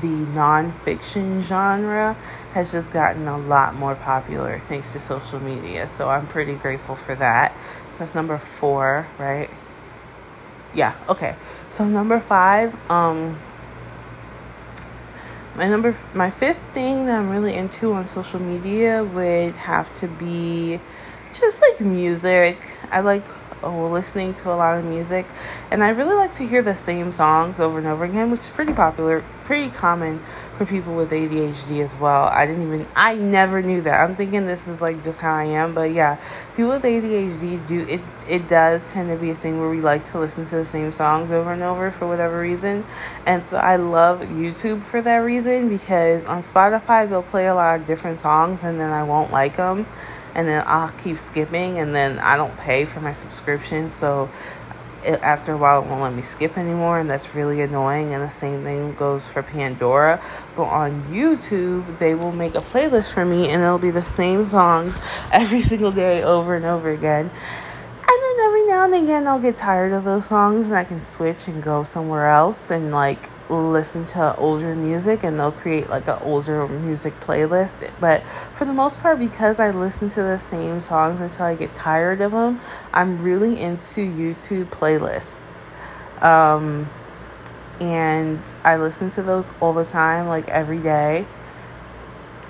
the 0.00 0.26
nonfiction 0.32 1.42
genre 1.42 2.14
has 2.52 2.72
just 2.72 2.92
gotten 2.92 3.28
a 3.28 3.38
lot 3.38 3.74
more 3.74 3.94
popular 3.94 4.58
thanks 4.60 4.92
to 4.92 4.98
social 4.98 5.40
media. 5.40 5.86
So 5.86 6.08
I'm 6.08 6.26
pretty 6.26 6.54
grateful 6.54 6.96
for 6.96 7.14
that. 7.16 7.56
So 7.92 7.98
that's 8.00 8.14
number 8.14 8.38
four, 8.38 9.06
right? 9.18 9.50
Yeah, 10.74 10.96
okay. 11.08 11.36
So 11.68 11.86
number 11.86 12.18
five, 12.18 12.74
um, 12.90 13.38
my 15.56 15.68
number 15.68 15.96
my 16.14 16.30
fifth 16.30 16.62
thing 16.72 17.06
that 17.06 17.18
i'm 17.18 17.30
really 17.30 17.54
into 17.54 17.92
on 17.92 18.06
social 18.06 18.40
media 18.40 19.04
would 19.04 19.54
have 19.54 19.92
to 19.94 20.08
be 20.08 20.80
just 21.32 21.62
like 21.62 21.80
music 21.80 22.58
i 22.90 23.00
like 23.00 23.24
oh, 23.64 23.88
listening 23.90 24.34
to 24.34 24.52
a 24.52 24.54
lot 24.54 24.78
of 24.78 24.84
music, 24.84 25.26
and 25.70 25.82
I 25.82 25.90
really 25.90 26.14
like 26.14 26.32
to 26.32 26.46
hear 26.46 26.62
the 26.62 26.74
same 26.74 27.12
songs 27.12 27.60
over 27.60 27.78
and 27.78 27.86
over 27.86 28.04
again, 28.04 28.30
which 28.30 28.40
is 28.40 28.50
pretty 28.50 28.72
popular, 28.72 29.24
pretty 29.44 29.70
common 29.70 30.20
for 30.56 30.66
people 30.66 30.94
with 30.94 31.10
ADHD 31.10 31.82
as 31.82 31.94
well. 31.96 32.24
I 32.24 32.46
didn't 32.46 32.62
even, 32.62 32.86
I 32.94 33.14
never 33.14 33.62
knew 33.62 33.80
that. 33.82 34.00
I'm 34.04 34.14
thinking 34.14 34.46
this 34.46 34.68
is 34.68 34.80
like 34.80 35.02
just 35.02 35.20
how 35.20 35.34
I 35.34 35.44
am, 35.44 35.74
but 35.74 35.92
yeah, 35.92 36.20
people 36.54 36.70
with 36.70 36.82
ADHD 36.82 37.66
do 37.66 37.80
it. 37.88 38.00
It 38.28 38.48
does 38.48 38.92
tend 38.92 39.10
to 39.10 39.16
be 39.16 39.30
a 39.30 39.34
thing 39.34 39.60
where 39.60 39.68
we 39.68 39.80
like 39.80 40.04
to 40.12 40.18
listen 40.18 40.44
to 40.46 40.56
the 40.56 40.64
same 40.64 40.90
songs 40.92 41.30
over 41.30 41.52
and 41.52 41.62
over 41.62 41.90
for 41.90 42.06
whatever 42.06 42.40
reason, 42.40 42.84
and 43.26 43.42
so 43.42 43.56
I 43.56 43.76
love 43.76 44.20
YouTube 44.20 44.82
for 44.82 45.02
that 45.02 45.18
reason 45.18 45.68
because 45.68 46.24
on 46.24 46.38
Spotify 46.38 47.08
they'll 47.08 47.22
play 47.22 47.46
a 47.46 47.54
lot 47.54 47.80
of 47.80 47.86
different 47.86 48.18
songs, 48.18 48.64
and 48.64 48.78
then 48.78 48.90
I 48.90 49.02
won't 49.02 49.32
like 49.32 49.56
them 49.56 49.86
and 50.34 50.48
then 50.48 50.64
I'll 50.66 50.90
keep 50.90 51.16
skipping 51.16 51.78
and 51.78 51.94
then 51.94 52.18
I 52.18 52.36
don't 52.36 52.56
pay 52.56 52.84
for 52.84 53.00
my 53.00 53.12
subscription 53.12 53.88
so 53.88 54.30
it, 55.04 55.20
after 55.22 55.52
a 55.52 55.56
while 55.56 55.82
it 55.82 55.88
won't 55.88 56.02
let 56.02 56.14
me 56.14 56.22
skip 56.22 56.56
anymore 56.56 56.98
and 56.98 57.08
that's 57.08 57.34
really 57.34 57.60
annoying 57.60 58.12
and 58.14 58.22
the 58.22 58.30
same 58.30 58.62
thing 58.62 58.94
goes 58.94 59.26
for 59.26 59.42
pandora. 59.42 60.22
But 60.56 60.64
on 60.64 61.04
youtube 61.04 61.98
they 61.98 62.14
will 62.14 62.32
make 62.32 62.54
a 62.54 62.60
playlist 62.60 63.12
for 63.12 63.24
me 63.24 63.50
and 63.50 63.62
it'll 63.62 63.78
be 63.78 63.90
the 63.90 64.04
same 64.04 64.44
songs 64.44 64.98
every 65.32 65.60
single 65.60 65.92
day 65.92 66.22
over 66.22 66.54
and 66.54 66.64
over 66.64 66.88
again. 66.88 67.30
And 68.06 68.22
then 68.22 68.46
every 68.46 68.66
now 68.66 68.84
and 68.84 68.94
again 68.94 69.26
i'll 69.26 69.40
get 69.40 69.56
tired 69.56 69.92
of 69.92 70.04
those 70.04 70.26
songs 70.26 70.68
and 70.68 70.78
i 70.78 70.84
can 70.84 71.00
switch 71.00 71.48
and 71.48 71.62
go 71.62 71.82
somewhere 71.82 72.28
else 72.28 72.70
and 72.70 72.92
like 72.92 73.30
listen 73.50 74.04
to 74.04 74.34
older 74.36 74.74
music 74.74 75.22
and 75.22 75.38
they'll 75.38 75.52
create 75.52 75.88
like 75.90 76.08
an 76.08 76.18
older 76.22 76.66
music 76.68 77.18
playlist. 77.20 77.90
But 78.00 78.24
for 78.24 78.64
the 78.64 78.74
most 78.74 79.00
part, 79.00 79.18
because 79.18 79.60
I 79.60 79.70
listen 79.70 80.08
to 80.10 80.22
the 80.22 80.38
same 80.38 80.80
songs 80.80 81.20
until 81.20 81.46
I 81.46 81.54
get 81.54 81.74
tired 81.74 82.20
of 82.20 82.32
them, 82.32 82.60
I'm 82.92 83.22
really 83.22 83.60
into 83.60 84.00
YouTube 84.00 84.66
playlists. 84.66 85.42
Um, 86.22 86.88
and 87.80 88.40
I 88.64 88.76
listen 88.76 89.10
to 89.10 89.22
those 89.22 89.52
all 89.60 89.72
the 89.72 89.84
time, 89.84 90.26
like 90.28 90.48
every 90.48 90.78
day 90.78 91.26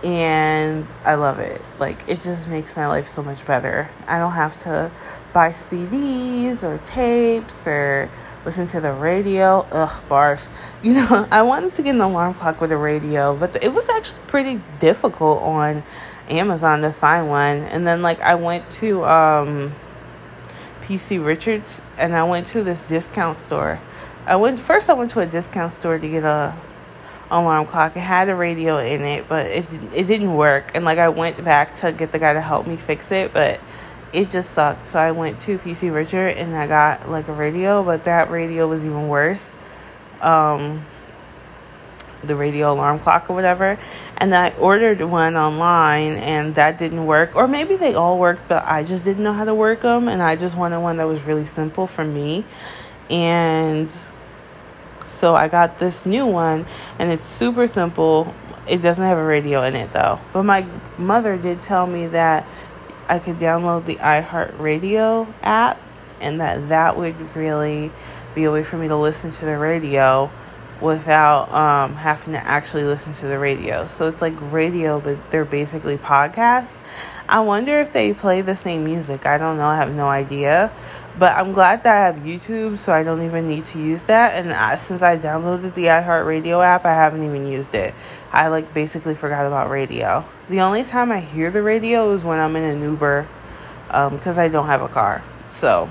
and 0.04 0.98
I 1.04 1.14
love 1.14 1.38
it. 1.38 1.62
Like 1.80 2.06
it 2.06 2.20
just 2.20 2.46
makes 2.48 2.76
my 2.76 2.86
life 2.86 3.06
so 3.06 3.22
much 3.22 3.46
better. 3.46 3.88
I 4.06 4.18
don't 4.18 4.32
have 4.32 4.56
to 4.58 4.92
buy 5.32 5.50
CDs 5.50 6.62
or 6.62 6.78
tapes 6.78 7.66
or 7.66 8.10
listen 8.44 8.66
to 8.66 8.80
the 8.80 8.92
radio. 8.92 9.66
Ugh, 9.70 10.02
barf. 10.08 10.48
You 10.82 10.94
know, 10.94 11.28
I 11.30 11.42
wanted 11.42 11.72
to 11.72 11.82
get 11.82 11.94
an 11.94 12.00
alarm 12.00 12.34
clock 12.34 12.60
with 12.60 12.72
a 12.72 12.76
radio, 12.76 13.36
but 13.36 13.62
it 13.62 13.72
was 13.72 13.88
actually 13.88 14.20
pretty 14.26 14.60
difficult 14.78 15.42
on 15.42 15.82
Amazon 16.28 16.82
to 16.82 16.92
find 16.92 17.28
one. 17.28 17.58
And 17.58 17.86
then 17.86 18.02
like 18.02 18.20
I 18.20 18.34
went 18.34 18.68
to 18.70 19.04
um 19.04 19.72
PC 20.82 21.24
Richards 21.24 21.80
and 21.98 22.14
I 22.14 22.24
went 22.24 22.46
to 22.48 22.62
this 22.62 22.88
discount 22.88 23.36
store. 23.36 23.80
I 24.26 24.36
went 24.36 24.60
first 24.60 24.88
I 24.88 24.94
went 24.94 25.10
to 25.12 25.20
a 25.20 25.26
discount 25.26 25.72
store 25.72 25.98
to 25.98 26.08
get 26.08 26.24
a 26.24 26.56
alarm 27.30 27.66
clock. 27.66 27.96
It 27.96 28.00
had 28.00 28.28
a 28.28 28.36
radio 28.36 28.78
in 28.78 29.02
it, 29.02 29.28
but 29.28 29.46
it 29.46 29.66
it 29.94 30.06
didn't 30.06 30.34
work. 30.34 30.72
And 30.74 30.84
like 30.84 30.98
I 30.98 31.08
went 31.08 31.42
back 31.44 31.74
to 31.76 31.92
get 31.92 32.12
the 32.12 32.18
guy 32.18 32.32
to 32.32 32.40
help 32.40 32.66
me 32.66 32.76
fix 32.76 33.10
it, 33.12 33.32
but 33.32 33.60
it 34.14 34.30
just 34.30 34.50
sucked. 34.50 34.84
So 34.84 34.98
I 34.98 35.10
went 35.10 35.40
to 35.40 35.58
PC 35.58 35.92
Richard 35.92 36.36
and 36.36 36.54
I 36.56 36.66
got 36.66 37.10
like 37.10 37.28
a 37.28 37.32
radio, 37.32 37.82
but 37.82 38.04
that 38.04 38.30
radio 38.30 38.68
was 38.68 38.86
even 38.86 39.08
worse. 39.08 39.54
Um, 40.20 40.86
the 42.22 42.36
radio 42.36 42.72
alarm 42.72 42.98
clock 43.00 43.28
or 43.28 43.34
whatever. 43.34 43.78
And 44.16 44.34
I 44.34 44.50
ordered 44.50 45.00
one 45.02 45.36
online 45.36 46.14
and 46.14 46.54
that 46.54 46.78
didn't 46.78 47.04
work. 47.04 47.34
Or 47.34 47.48
maybe 47.48 47.76
they 47.76 47.94
all 47.94 48.18
worked, 48.18 48.48
but 48.48 48.64
I 48.64 48.84
just 48.84 49.04
didn't 49.04 49.24
know 49.24 49.32
how 49.32 49.44
to 49.44 49.54
work 49.54 49.82
them. 49.82 50.08
And 50.08 50.22
I 50.22 50.36
just 50.36 50.56
wanted 50.56 50.80
one 50.80 50.96
that 50.98 51.06
was 51.06 51.22
really 51.24 51.44
simple 51.44 51.86
for 51.86 52.04
me. 52.04 52.44
And 53.10 53.94
so 55.04 55.34
I 55.34 55.48
got 55.48 55.78
this 55.78 56.06
new 56.06 56.24
one 56.24 56.66
and 56.98 57.10
it's 57.10 57.24
super 57.24 57.66
simple. 57.66 58.34
It 58.66 58.80
doesn't 58.80 59.04
have 59.04 59.18
a 59.18 59.24
radio 59.24 59.62
in 59.64 59.74
it 59.74 59.92
though. 59.92 60.20
But 60.32 60.44
my 60.44 60.66
mother 60.96 61.36
did 61.36 61.60
tell 61.60 61.86
me 61.86 62.06
that 62.08 62.46
I 63.08 63.18
could 63.18 63.36
download 63.36 63.84
the 63.84 63.96
iHeartRadio 63.96 65.32
app 65.42 65.80
and 66.20 66.40
that 66.40 66.68
that 66.68 66.96
would 66.96 67.36
really 67.36 67.90
be 68.34 68.44
a 68.44 68.52
way 68.52 68.64
for 68.64 68.78
me 68.78 68.88
to 68.88 68.96
listen 68.96 69.30
to 69.30 69.44
the 69.44 69.56
radio 69.56 70.30
without 70.80 71.52
um, 71.52 71.94
having 71.94 72.34
to 72.34 72.46
actually 72.46 72.84
listen 72.84 73.12
to 73.12 73.26
the 73.26 73.38
radio. 73.38 73.86
So 73.86 74.08
it's 74.08 74.20
like 74.20 74.34
radio, 74.52 75.00
but 75.00 75.30
they're 75.30 75.44
basically 75.44 75.96
podcasts. 75.96 76.76
I 77.28 77.40
wonder 77.40 77.80
if 77.80 77.92
they 77.92 78.12
play 78.12 78.42
the 78.42 78.56
same 78.56 78.84
music. 78.84 79.24
I 79.24 79.38
don't 79.38 79.56
know. 79.56 79.66
I 79.66 79.76
have 79.76 79.94
no 79.94 80.08
idea. 80.08 80.72
But 81.16 81.36
I'm 81.36 81.52
glad 81.52 81.84
that 81.84 81.96
I 81.96 82.06
have 82.06 82.24
YouTube, 82.24 82.76
so 82.76 82.92
I 82.92 83.04
don't 83.04 83.22
even 83.22 83.46
need 83.48 83.64
to 83.66 83.78
use 83.78 84.04
that. 84.04 84.34
And 84.34 84.52
I, 84.52 84.74
since 84.76 85.00
I 85.00 85.16
downloaded 85.16 85.74
the 85.74 85.84
iHeartRadio 85.84 86.64
app, 86.64 86.84
I 86.84 86.94
haven't 86.94 87.22
even 87.22 87.46
used 87.46 87.74
it. 87.74 87.94
I 88.32 88.48
like 88.48 88.74
basically 88.74 89.14
forgot 89.14 89.46
about 89.46 89.70
radio. 89.70 90.24
The 90.48 90.60
only 90.60 90.82
time 90.82 91.12
I 91.12 91.20
hear 91.20 91.52
the 91.52 91.62
radio 91.62 92.10
is 92.12 92.24
when 92.24 92.40
I'm 92.40 92.56
in 92.56 92.64
an 92.64 92.82
Uber, 92.82 93.28
because 93.86 94.38
um, 94.38 94.44
I 94.44 94.48
don't 94.48 94.66
have 94.66 94.82
a 94.82 94.88
car. 94.88 95.22
So 95.46 95.88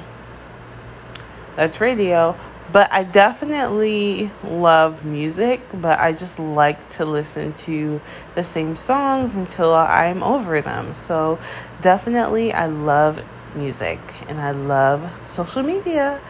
that's 1.55 1.79
radio. 1.79 2.35
But 2.71 2.91
I 2.91 3.03
definitely 3.03 4.31
love 4.43 5.05
music, 5.05 5.61
but 5.73 5.99
I 5.99 6.11
just 6.11 6.39
like 6.39 6.85
to 6.89 7.05
listen 7.05 7.53
to 7.53 8.01
the 8.35 8.41
same 8.41 8.75
songs 8.75 9.35
until 9.35 9.73
I'm 9.73 10.23
over 10.23 10.59
them. 10.59 10.93
So 10.93 11.39
definitely, 11.81 12.51
I 12.51 12.65
love 12.65 13.23
music 13.55 13.99
and 14.27 14.39
I 14.39 14.51
love 14.51 15.11
social 15.25 15.63
media. 15.63 16.21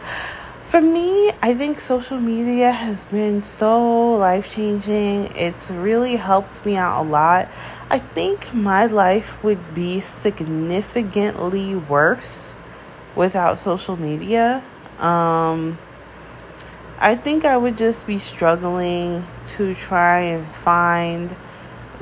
For 0.64 0.80
me, 0.80 1.30
I 1.42 1.54
think 1.54 1.78
social 1.78 2.18
media 2.18 2.72
has 2.72 3.04
been 3.04 3.42
so 3.42 4.14
life 4.14 4.50
changing. 4.50 5.28
It's 5.36 5.70
really 5.70 6.16
helped 6.16 6.66
me 6.66 6.76
out 6.76 7.04
a 7.04 7.08
lot. 7.08 7.48
I 7.90 7.98
think 7.98 8.52
my 8.52 8.86
life 8.86 9.44
would 9.44 9.74
be 9.74 10.00
significantly 10.00 11.76
worse 11.76 12.56
without 13.14 13.58
social 13.58 13.96
media. 13.96 14.64
Um, 14.98 15.78
I 16.98 17.14
think 17.14 17.44
I 17.44 17.56
would 17.56 17.76
just 17.76 18.06
be 18.06 18.18
struggling 18.18 19.24
to 19.58 19.74
try 19.74 20.20
and 20.20 20.46
find 20.46 21.36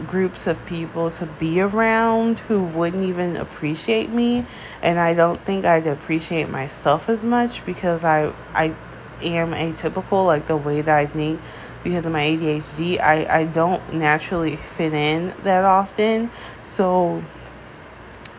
groups 0.07 0.47
of 0.47 0.65
people 0.67 1.11
to 1.11 1.27
be 1.27 1.61
around 1.61 2.41
who 2.41 2.65
wouldn't 2.65 3.03
even 3.03 3.37
appreciate 3.37 4.11
me. 4.11 4.45
And 4.83 4.99
I 4.99 5.15
don't 5.15 5.41
think 5.45 5.65
I'd 5.65 5.87
appreciate 5.87 6.49
myself 6.49 7.09
as 7.09 7.25
much 7.25 7.65
because 7.65 8.05
I 8.05 8.33
I 8.55 8.75
am 9.23 9.53
atypical 9.53 10.27
like 10.27 10.47
the 10.47 10.57
way 10.57 10.81
that 10.81 10.97
I 10.97 11.07
think 11.07 11.41
because 11.85 12.07
of 12.07 12.13
my 12.13 12.23
ADHD 12.23 13.01
I, 13.01 13.41
I 13.41 13.45
don't 13.45 13.95
naturally 13.95 14.57
fit 14.57 14.95
in 14.95 15.35
that 15.45 15.65
often. 15.65 16.31
So 16.63 17.23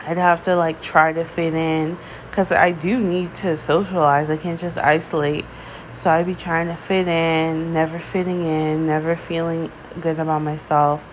I'd 0.06 0.18
have 0.18 0.42
to 0.44 0.56
like 0.56 0.82
try 0.82 1.14
to 1.14 1.24
fit 1.24 1.54
in 1.54 1.98
because 2.30 2.52
I 2.52 2.72
do 2.72 3.00
need 3.00 3.34
to 3.36 3.56
socialize. 3.56 4.30
I 4.30 4.38
can't 4.38 4.60
just 4.60 4.78
isolate. 4.78 5.46
So 5.94 6.12
I'd 6.12 6.26
be 6.26 6.36
trying 6.36 6.68
to 6.68 6.76
fit 6.76 7.08
in 7.08 7.72
never 7.72 8.00
fitting 8.00 8.44
in 8.44 8.88
never 8.88 9.16
feeling 9.16 9.72
good 10.02 10.20
about 10.20 10.42
myself 10.42 11.08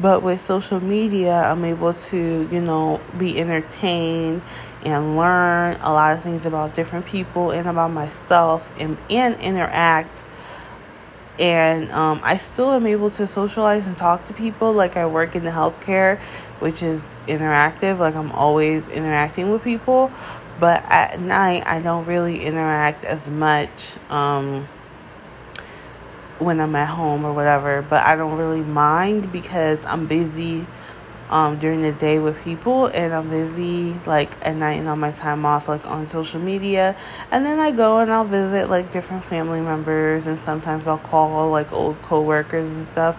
but 0.00 0.22
with 0.22 0.40
social 0.40 0.80
media, 0.80 1.34
I'm 1.34 1.64
able 1.64 1.92
to, 1.92 2.48
you 2.50 2.60
know, 2.60 3.00
be 3.16 3.38
entertained 3.38 4.42
and 4.84 5.16
learn 5.16 5.78
a 5.80 5.92
lot 5.92 6.14
of 6.14 6.22
things 6.22 6.46
about 6.46 6.74
different 6.74 7.06
people 7.06 7.52
and 7.52 7.68
about 7.68 7.92
myself 7.92 8.72
and, 8.78 8.98
and 9.08 9.38
interact. 9.40 10.24
And 11.38 11.90
um, 11.92 12.20
I 12.22 12.36
still 12.36 12.72
am 12.72 12.86
able 12.86 13.10
to 13.10 13.26
socialize 13.26 13.86
and 13.86 13.96
talk 13.96 14.24
to 14.26 14.34
people. 14.34 14.72
Like 14.72 14.96
I 14.96 15.06
work 15.06 15.36
in 15.36 15.44
the 15.44 15.50
healthcare, 15.50 16.20
which 16.58 16.82
is 16.82 17.16
interactive. 17.22 17.98
Like 17.98 18.16
I'm 18.16 18.32
always 18.32 18.88
interacting 18.88 19.50
with 19.50 19.62
people. 19.62 20.10
But 20.58 20.84
at 20.88 21.20
night, 21.20 21.64
I 21.66 21.80
don't 21.80 22.04
really 22.04 22.44
interact 22.44 23.04
as 23.04 23.28
much. 23.28 23.96
Um, 24.10 24.68
when 26.38 26.60
I'm 26.60 26.74
at 26.76 26.88
home 26.88 27.24
or 27.24 27.32
whatever, 27.32 27.82
but 27.82 28.02
I 28.04 28.16
don't 28.16 28.36
really 28.36 28.62
mind 28.62 29.32
because 29.32 29.86
I'm 29.86 30.06
busy 30.06 30.66
um, 31.30 31.58
during 31.58 31.82
the 31.82 31.92
day 31.92 32.18
with 32.18 32.42
people 32.44 32.86
and 32.86 33.12
I'm 33.12 33.30
busy 33.30 33.94
like 34.06 34.30
at 34.42 34.56
night 34.56 34.74
and 34.74 34.88
on 34.88 35.00
my 35.00 35.10
time 35.10 35.46
off 35.46 35.68
like 35.68 35.86
on 35.86 36.06
social 36.06 36.40
media. 36.40 36.96
And 37.30 37.44
then 37.44 37.58
I 37.58 37.70
go 37.70 37.98
and 38.00 38.12
I'll 38.12 38.24
visit 38.24 38.68
like 38.68 38.92
different 38.92 39.24
family 39.24 39.60
members 39.60 40.26
and 40.26 40.38
sometimes 40.38 40.86
I'll 40.86 40.98
call 40.98 41.50
like 41.50 41.72
old 41.72 42.00
coworkers 42.02 42.76
and 42.76 42.86
stuff. 42.86 43.18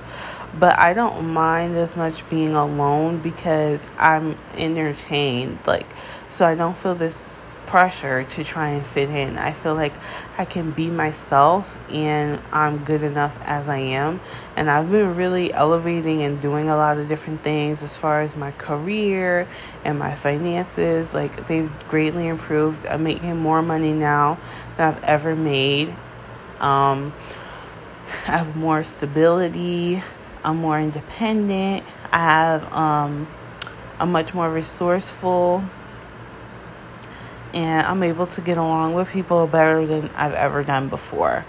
But 0.58 0.80
I 0.80 0.94
don't 0.94 1.34
mind 1.34 1.76
as 1.76 1.98
much 1.98 2.28
being 2.30 2.56
alone 2.56 3.20
because 3.20 3.92
I'm 3.98 4.38
entertained 4.56 5.60
like 5.66 5.88
so 6.30 6.48
I 6.48 6.56
don't 6.56 6.78
feel 6.78 6.96
this 6.96 7.44
pressure 7.76 8.24
to 8.24 8.42
try 8.42 8.70
and 8.70 8.86
fit 8.86 9.10
in. 9.10 9.38
I 9.38 9.52
feel 9.52 9.76
like 9.76 9.92
I 10.38 10.46
can 10.46 10.72
be 10.72 10.90
myself 10.90 11.78
and 11.92 12.40
I'm 12.54 12.86
good 12.86 13.04
enough 13.04 13.38
as 13.44 13.68
I 13.68 13.80
am. 13.80 14.22
And 14.56 14.72
I've 14.72 14.90
been 14.90 15.18
really 15.18 15.54
elevating 15.54 16.22
and 16.22 16.42
doing 16.42 16.70
a 16.70 16.78
lot 16.78 17.00
of 17.00 17.10
different 17.10 17.44
things 17.44 17.84
as 17.84 17.98
far 17.98 18.22
as 18.22 18.38
my 18.38 18.52
career 18.52 19.46
and 19.84 20.00
my 20.00 20.16
finances. 20.16 21.14
Like 21.14 21.48
they've 21.48 21.70
greatly 21.90 22.30
improved. 22.30 22.86
I'm 22.86 23.04
making 23.04 23.36
more 23.40 23.62
money 23.62 23.92
now 23.92 24.38
than 24.78 24.94
I've 24.94 25.04
ever 25.04 25.36
made. 25.36 25.90
Um, 26.62 27.12
I 28.26 28.38
have 28.38 28.56
more 28.56 28.84
stability. 28.84 30.02
I'm 30.46 30.56
more 30.56 30.80
independent. 30.80 31.84
I 32.14 32.20
have 32.20 32.72
um, 32.72 33.28
much 34.00 34.34
more 34.34 34.50
resourceful 34.50 35.62
and 37.56 37.88
I'm 37.88 38.04
able 38.04 38.26
to 38.28 38.42
get 38.42 38.58
along 38.58 38.94
with 38.94 39.10
people 39.10 39.48
better 39.48 39.88
than 39.88 40.10
I've 40.10 40.34
ever 40.34 40.64
done 40.64 40.90
before. 40.90 41.46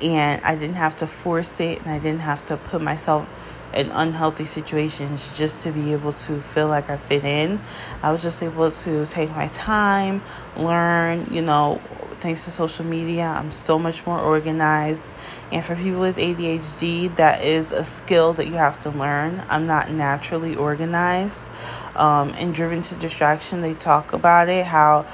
And 0.00 0.40
I 0.44 0.54
didn't 0.54 0.76
have 0.76 0.96
to 0.96 1.06
force 1.08 1.58
it, 1.58 1.80
and 1.80 1.90
I 1.90 1.98
didn't 1.98 2.20
have 2.20 2.44
to 2.46 2.56
put 2.56 2.80
myself 2.80 3.28
in 3.74 3.90
unhealthy 3.90 4.44
situations 4.44 5.36
just 5.36 5.64
to 5.64 5.72
be 5.72 5.92
able 5.92 6.12
to 6.12 6.40
feel 6.40 6.68
like 6.68 6.88
I 6.88 6.96
fit 6.96 7.24
in. 7.24 7.60
I 8.02 8.12
was 8.12 8.22
just 8.22 8.42
able 8.42 8.70
to 8.70 9.06
take 9.06 9.30
my 9.30 9.48
time, 9.48 10.22
learn, 10.56 11.26
you 11.30 11.42
know, 11.42 11.82
thanks 12.20 12.44
to 12.44 12.50
social 12.50 12.84
media, 12.84 13.24
I'm 13.24 13.50
so 13.50 13.78
much 13.78 14.06
more 14.06 14.18
organized. 14.18 15.08
And 15.52 15.64
for 15.64 15.76
people 15.76 16.00
with 16.00 16.16
ADHD, 16.16 17.14
that 17.16 17.44
is 17.44 17.72
a 17.72 17.84
skill 17.84 18.32
that 18.34 18.46
you 18.46 18.54
have 18.54 18.80
to 18.80 18.90
learn. 18.90 19.42
I'm 19.48 19.66
not 19.66 19.90
naturally 19.90 20.56
organized. 20.56 21.46
Um, 21.94 22.30
in 22.30 22.52
Driven 22.52 22.82
to 22.82 22.94
Distraction, 22.96 23.60
they 23.60 23.74
talk 23.74 24.12
about 24.12 24.48
it 24.48 24.64
how 24.64 25.06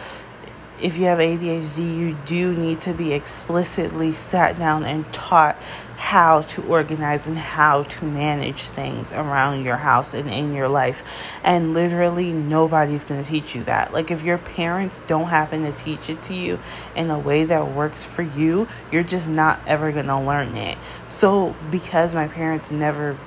if 0.80 0.96
you 0.96 1.04
have 1.04 1.18
ADHD, 1.18 1.96
you 1.96 2.16
do 2.26 2.54
need 2.56 2.80
to 2.82 2.92
be 2.92 3.12
explicitly 3.12 4.12
sat 4.12 4.58
down 4.58 4.84
and 4.84 5.10
taught 5.12 5.56
how 5.96 6.42
to 6.42 6.62
organize 6.66 7.26
and 7.26 7.38
how 7.38 7.82
to 7.84 8.04
manage 8.04 8.62
things 8.62 9.12
around 9.12 9.64
your 9.64 9.76
house 9.76 10.12
and 10.12 10.28
in 10.28 10.52
your 10.52 10.68
life. 10.68 11.02
And 11.42 11.72
literally, 11.72 12.32
nobody's 12.32 13.04
going 13.04 13.22
to 13.22 13.28
teach 13.28 13.54
you 13.54 13.62
that. 13.64 13.92
Like, 13.92 14.10
if 14.10 14.22
your 14.22 14.38
parents 14.38 15.00
don't 15.06 15.28
happen 15.28 15.62
to 15.62 15.72
teach 15.72 16.10
it 16.10 16.20
to 16.22 16.34
you 16.34 16.58
in 16.94 17.08
a 17.10 17.18
way 17.18 17.44
that 17.44 17.72
works 17.72 18.04
for 18.04 18.22
you, 18.22 18.66
you're 18.90 19.04
just 19.04 19.28
not 19.28 19.60
ever 19.66 19.92
going 19.92 20.06
to 20.06 20.20
learn 20.20 20.54
it. 20.56 20.76
So, 21.08 21.54
because 21.70 22.14
my 22.14 22.28
parents 22.28 22.70
never 22.70 23.18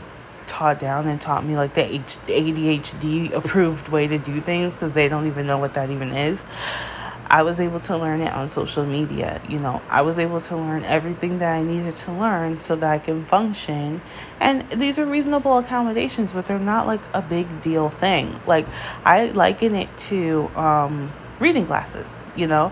taught 0.46 0.80
down 0.80 1.08
and 1.08 1.20
taught 1.20 1.46
me 1.46 1.56
like 1.56 1.74
the 1.74 1.82
ADHD 1.82 3.32
approved 3.34 3.90
way 3.90 4.08
to 4.08 4.18
do 4.18 4.40
things 4.42 4.76
because 4.76 4.92
they 4.94 5.08
don't 5.08 5.28
even 5.28 5.46
know 5.46 5.58
what 5.58 5.74
that 5.76 5.90
even 5.90 6.10
is. 6.14 6.48
I 7.30 7.44
was 7.44 7.60
able 7.60 7.80
to 7.82 7.98
learn 7.98 8.22
it 8.22 8.32
on 8.34 8.48
social 8.48 8.86
media. 8.86 9.42
You 9.50 9.60
know, 9.60 9.82
I 9.90 10.02
was 10.02 10.18
able 10.18 10.42
to 10.42 10.56
learn 10.56 10.84
everything 10.86 11.40
that 11.40 11.54
I 11.54 11.64
needed 11.64 11.94
to 11.94 12.12
learn 12.14 12.60
so 12.60 12.76
that 12.78 12.90
I 12.90 13.00
can 13.00 13.26
function. 13.26 14.02
And 14.40 14.62
these 14.70 14.98
are 14.98 15.06
reasonable 15.06 15.58
accommodations, 15.58 16.34
but 16.34 16.46
they're 16.46 16.60
not 16.60 16.88
like 16.88 17.02
a 17.14 17.22
big 17.22 17.62
deal 17.62 17.90
thing. 17.90 18.40
Like, 18.48 18.66
I 19.04 19.32
liken 19.32 19.76
it 19.76 19.96
to 20.10 20.50
um, 20.56 21.12
reading 21.40 21.66
glasses, 21.66 22.26
you 22.36 22.48
know? 22.48 22.72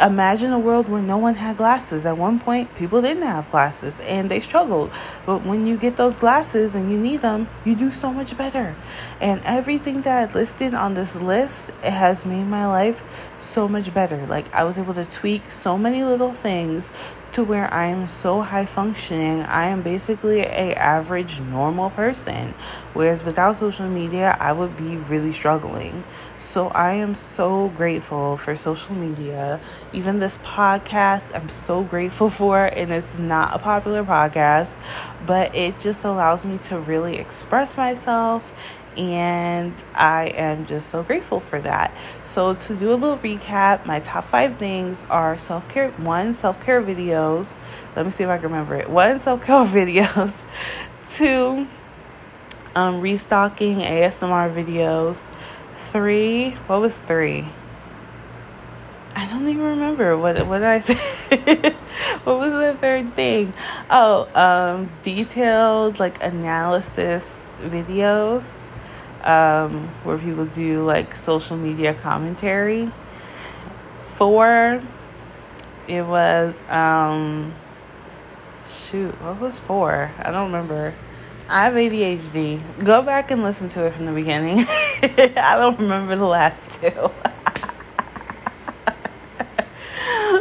Imagine 0.00 0.52
a 0.52 0.58
world 0.58 0.88
where 0.88 1.02
no 1.02 1.16
one 1.16 1.34
had 1.34 1.56
glasses. 1.56 2.04
At 2.06 2.18
one 2.18 2.38
point, 2.38 2.74
people 2.74 3.02
didn't 3.02 3.22
have 3.22 3.50
glasses 3.50 4.00
and 4.00 4.30
they 4.30 4.40
struggled. 4.40 4.90
But 5.24 5.44
when 5.44 5.66
you 5.66 5.76
get 5.76 5.96
those 5.96 6.16
glasses 6.16 6.74
and 6.74 6.90
you 6.90 6.98
need 6.98 7.22
them, 7.22 7.48
you 7.64 7.74
do 7.74 7.90
so 7.90 8.12
much 8.12 8.36
better. 8.36 8.76
And 9.20 9.40
everything 9.44 10.02
that 10.02 10.30
I 10.30 10.32
listed 10.32 10.74
on 10.74 10.94
this 10.94 11.16
list, 11.16 11.70
it 11.82 11.92
has 11.92 12.26
made 12.26 12.44
my 12.46 12.66
life 12.66 13.02
so 13.36 13.68
much 13.68 13.92
better. 13.92 14.26
Like 14.26 14.52
I 14.54 14.64
was 14.64 14.78
able 14.78 14.94
to 14.94 15.04
tweak 15.04 15.50
so 15.50 15.78
many 15.78 16.04
little 16.04 16.32
things 16.32 16.92
to 17.36 17.44
where 17.44 17.70
I 17.72 17.88
am 17.88 18.06
so 18.06 18.40
high 18.40 18.64
functioning. 18.64 19.42
I 19.42 19.68
am 19.68 19.82
basically 19.82 20.40
a 20.40 20.72
average 20.72 21.38
normal 21.38 21.90
person. 21.90 22.54
Whereas 22.94 23.26
without 23.26 23.56
social 23.56 23.86
media, 23.86 24.34
I 24.40 24.52
would 24.52 24.74
be 24.74 24.96
really 24.96 25.32
struggling. 25.32 26.02
So 26.38 26.68
I 26.68 26.94
am 26.94 27.14
so 27.14 27.68
grateful 27.68 28.38
for 28.38 28.56
social 28.56 28.94
media. 28.94 29.60
Even 29.92 30.18
this 30.18 30.38
podcast, 30.38 31.36
I'm 31.36 31.50
so 31.50 31.82
grateful 31.82 32.30
for 32.40 32.64
and 32.64 32.90
it's 32.90 33.18
not 33.18 33.54
a 33.54 33.58
popular 33.58 34.02
podcast, 34.02 34.74
but 35.26 35.54
it 35.54 35.78
just 35.78 36.04
allows 36.04 36.46
me 36.46 36.56
to 36.68 36.78
really 36.78 37.18
express 37.18 37.76
myself 37.76 38.50
and 38.96 39.72
I 39.94 40.26
am 40.28 40.66
just 40.66 40.88
so 40.88 41.02
grateful 41.02 41.40
for 41.40 41.60
that. 41.60 41.92
So, 42.24 42.54
to 42.54 42.74
do 42.74 42.92
a 42.92 42.96
little 42.96 43.16
recap, 43.16 43.86
my 43.86 44.00
top 44.00 44.24
five 44.24 44.56
things 44.56 45.06
are 45.10 45.36
self 45.38 45.68
care 45.68 45.90
one, 45.92 46.32
self 46.32 46.64
care 46.64 46.82
videos. 46.82 47.60
Let 47.94 48.04
me 48.04 48.10
see 48.10 48.24
if 48.24 48.30
I 48.30 48.36
can 48.38 48.44
remember 48.44 48.74
it. 48.74 48.88
One, 48.88 49.18
self 49.20 49.44
care 49.44 49.64
videos. 49.64 50.44
Two, 51.08 51.68
um, 52.74 53.00
restocking 53.00 53.78
ASMR 53.78 54.52
videos. 54.52 55.32
Three, 55.76 56.50
what 56.66 56.80
was 56.80 56.98
three? 56.98 57.46
I 59.14 59.26
don't 59.26 59.48
even 59.48 59.62
remember 59.62 60.16
what 60.16 60.46
what 60.46 60.58
did 60.58 60.66
I 60.66 60.78
say. 60.80 60.94
what 62.24 62.38
was 62.38 62.52
the 62.52 62.76
third 62.78 63.14
thing? 63.14 63.54
Oh, 63.88 64.28
um, 64.34 64.90
detailed 65.02 65.98
like 65.98 66.22
analysis 66.22 67.46
videos 67.60 68.65
um, 69.26 69.88
where 70.04 70.16
people 70.16 70.46
do 70.46 70.84
like 70.84 71.14
social 71.14 71.56
media 71.56 71.92
commentary. 71.92 72.90
Four, 74.04 74.82
it 75.88 76.06
was, 76.06 76.62
um, 76.70 77.52
shoot, 78.64 79.10
what 79.20 79.40
was 79.40 79.58
four? 79.58 80.12
I 80.18 80.30
don't 80.30 80.46
remember. 80.46 80.94
I 81.48 81.64
have 81.64 81.74
ADHD. 81.74 82.84
Go 82.84 83.02
back 83.02 83.30
and 83.30 83.42
listen 83.42 83.68
to 83.68 83.86
it 83.86 83.94
from 83.94 84.06
the 84.06 84.12
beginning. 84.12 84.64
I 85.36 85.56
don't 85.56 85.78
remember 85.78 86.16
the 86.16 86.24
last 86.24 86.80
two. 86.80 87.10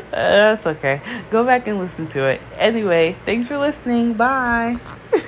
That's 0.11 0.65
okay. 0.65 1.01
Go 1.29 1.43
back 1.43 1.67
and 1.67 1.77
listen 1.79 2.07
to 2.07 2.27
it. 2.27 2.41
Anyway, 2.55 3.15
thanks 3.25 3.47
for 3.47 3.57
listening. 3.57 4.13
Bye. 4.13 4.77